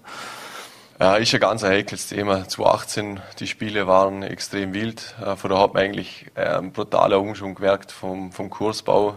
[0.99, 2.47] Ja, ist ein ganz heikles Thema.
[2.47, 5.15] 2018, die Spiele waren extrem wild.
[5.23, 9.15] Äh, von da hat man eigentlich äh, ein brutaler Umschwung gemerkt vom, vom Kursbau.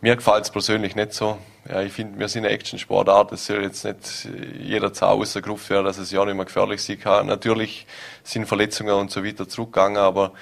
[0.00, 1.38] Mir gefällt es persönlich nicht so.
[1.68, 3.32] Ja, ich finde, wir sind eine Action-Sportart.
[3.32, 4.28] Es soll jetzt nicht
[4.60, 7.26] jeder Zau rausgerufen werden, dass es ja nicht mehr gefährlich sein kann.
[7.26, 7.86] Natürlich
[8.22, 10.32] sind Verletzungen und so weiter zurückgegangen, aber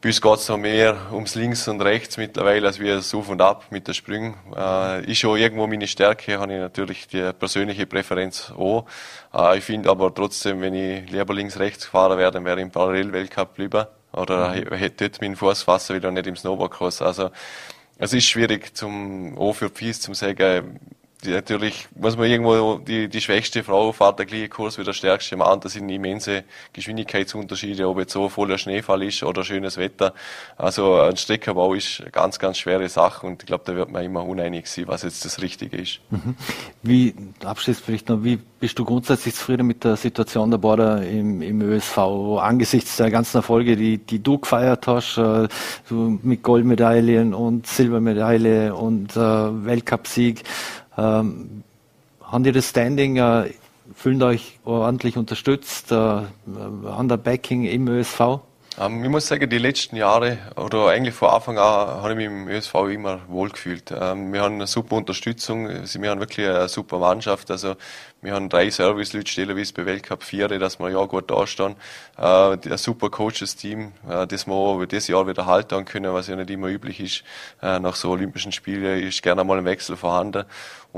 [0.00, 3.28] bei uns geht es noch mehr ums Links und Rechts mittlerweile, als wie das Auf
[3.28, 4.34] und Ab mit den Sprüngen.
[4.56, 8.86] Äh, ist schon irgendwo meine Stärke, habe ich natürlich die persönliche Präferenz auch.
[9.34, 12.70] Äh, ich finde aber trotzdem, wenn ich lieber links-rechts gefahren wäre, dann wäre ich im
[12.70, 13.90] Parallel-Weltcup lieber.
[14.12, 14.72] Oder mhm.
[14.72, 17.02] hätte dort meinen Fuß fassen, wieder nicht im Snowboardcross.
[17.02, 17.30] Also,
[17.98, 20.80] es ist schwierig zum, auch für Fies zum sagen,
[21.24, 24.92] die, natürlich muss man irgendwo die, die schwächste Frau fährt der gleiche Kurs wie der
[24.92, 25.58] stärkste Mann.
[25.58, 30.14] Das sind immense Geschwindigkeitsunterschiede, ob jetzt so voller Schneefall ist oder schönes Wetter.
[30.56, 34.04] Also ein Streckenbau ist eine ganz, ganz schwere Sache und ich glaube, da wird man
[34.04, 36.00] immer uneinig sein, was jetzt das Richtige ist.
[36.10, 36.36] Mhm.
[36.84, 37.14] Wie,
[37.44, 41.62] abschließend vielleicht noch, wie bist du grundsätzlich zufrieden mit der Situation der Border im, im
[41.62, 41.98] ÖSV
[42.40, 45.48] angesichts der ganzen Erfolge, die, die du gefeiert hast, äh,
[45.90, 50.44] mit Goldmedaillen und Silbermedaille und äh, Weltcupsieg?
[50.98, 51.62] Ähm,
[52.22, 53.50] haben die das Standing, äh,
[53.94, 58.40] fühlen euch ordentlich unterstützt, äh, haben der Backing im ÖSV?
[58.80, 62.26] Ähm, ich muss sagen, die letzten Jahre oder eigentlich von Anfang an habe ich mich
[62.26, 63.90] im ÖSV immer wohlgefühlt.
[63.90, 67.50] Ähm, wir haben eine super Unterstützung, wir haben wirklich eine super Mannschaft.
[67.50, 67.74] Also
[68.20, 71.74] wir haben drei Service-Leute stellen, wie es bei Weltcup 4, dass wir ja gut dastehen.
[72.16, 76.36] Äh, ein super Coaches-Team, äh, das wir auch dieses Jahr wieder halten können, was ja
[76.36, 77.24] nicht immer üblich ist.
[77.62, 80.44] Äh, nach so Olympischen Spielen ist gerne mal ein Wechsel vorhanden.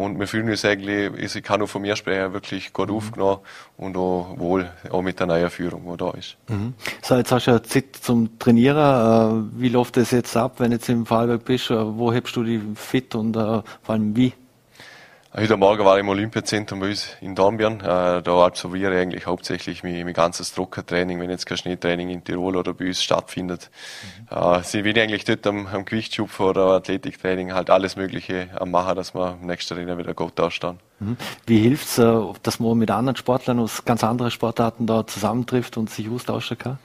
[0.00, 2.94] Und wir fühlen uns eigentlich, ich kann nur von mir sprechen, wirklich gut mhm.
[2.96, 3.40] aufgenommen
[3.76, 6.38] und auch wohl, auch mit der neuen Führung, die da ist.
[6.48, 6.72] Mhm.
[7.02, 8.78] So, jetzt hast du ja Zeit zum Trainieren.
[8.78, 11.70] Äh, wie läuft das jetzt ab, wenn du jetzt im Fallberg bist?
[11.70, 14.32] Äh, wo hebst du die fit und äh, vor allem wie?
[15.32, 17.78] Heute Morgen war ich im Olympiazentrum bei uns in Dornbirn.
[17.78, 22.24] Äh, da absolviere ich eigentlich hauptsächlich mein, mein ganzes Druckertraining, wenn jetzt kein Schneetraining in
[22.24, 23.70] Tirol oder bei uns stattfindet.
[24.28, 24.36] Mhm.
[24.36, 28.96] Äh, sind wir eigentlich dort am, am Gewichtsschub oder Athletiktraining halt alles Mögliche am machen,
[28.96, 30.80] dass wir im nächsten Rennen wieder gut dastehen.
[30.98, 31.16] Mhm.
[31.46, 35.90] Wie hilft's, äh, dass man mit anderen Sportlern aus ganz anderen Sportarten da zusammentrifft und
[35.90, 36.78] sich austauschen kann?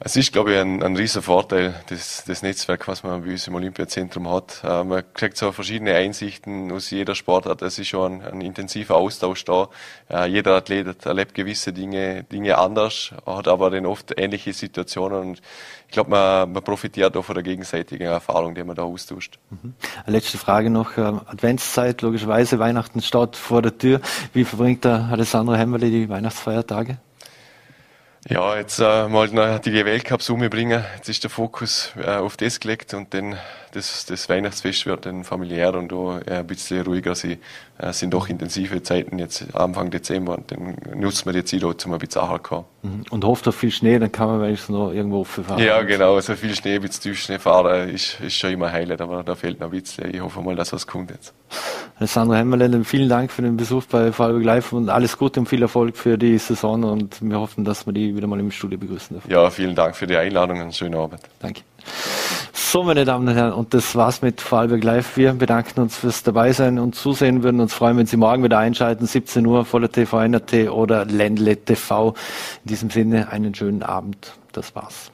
[0.00, 3.48] Es ist, glaube ich, ein, ein riesen Vorteil, das, das Netzwerk, was man bei uns
[3.48, 4.62] im Olympiazentrum hat.
[4.62, 7.62] Äh, man kriegt so verschiedene Einsichten aus jeder Sportart.
[7.62, 9.68] Es ist schon ein, ein intensiver Austausch da.
[10.08, 15.42] Äh, jeder Athlet erlebt gewisse Dinge, Dinge anders, hat aber dann oft ähnliche Situationen und
[15.88, 19.40] ich glaube, man, man profitiert auch von der gegenseitigen Erfahrung, die man da austauscht.
[19.50, 19.74] Mhm.
[20.06, 20.96] Letzte Frage noch.
[20.96, 24.00] Äh, Adventszeit, logischerweise, Weihnachten steht vor der Tür.
[24.32, 26.98] Wie verbringt der Alessandro Hemmerle die Weihnachtsfeiertage?
[28.30, 30.84] Ja, jetzt äh, mal noch die Weltcups umbringen.
[30.96, 33.38] Jetzt ist der Fokus äh, auf das gelegt und dann
[33.72, 37.12] das, das Weihnachtsfest wird dann familiär und auch ein bisschen ruhiger.
[37.12, 41.74] Es sind doch intensive Zeiten jetzt Anfang Dezember und dann nutzt man die Zeit auch,
[41.84, 42.64] um ein bisschen anzukommen.
[42.82, 43.04] Mhm.
[43.10, 45.58] Und hofft auf viel Schnee, dann kann man wenigstens noch irgendwo fahren.
[45.58, 46.18] Ja, genau.
[46.20, 49.68] So viel Schnee, bis Tiefschnee fahren, ist, ist schon immer heilig, aber da fehlt noch
[49.68, 50.12] ein bisschen.
[50.14, 51.34] Ich hoffe mal, dass was kommt jetzt.
[51.98, 55.62] Alessandro Hemmerle, vielen Dank für den Besuch bei Fallberg Live und alles Gute und viel
[55.62, 59.16] Erfolg für die Saison und wir hoffen, dass wir die wieder mal im Studio begrüßen
[59.16, 59.30] dürfen.
[59.30, 61.20] Ja, vielen Dank für die Einladung und einen schönen Abend.
[61.40, 61.62] Danke.
[62.52, 65.16] So, meine Damen und Herren, und das war's mit Vorarlberg Live.
[65.16, 69.06] Wir bedanken uns fürs Dabeisein und Zusehen, würden uns freuen, wenn Sie morgen wieder einschalten,
[69.06, 72.14] 17 Uhr, voller TV, NRT oder Ländle TV.
[72.64, 74.34] In diesem Sinne, einen schönen Abend.
[74.52, 75.10] Das war's.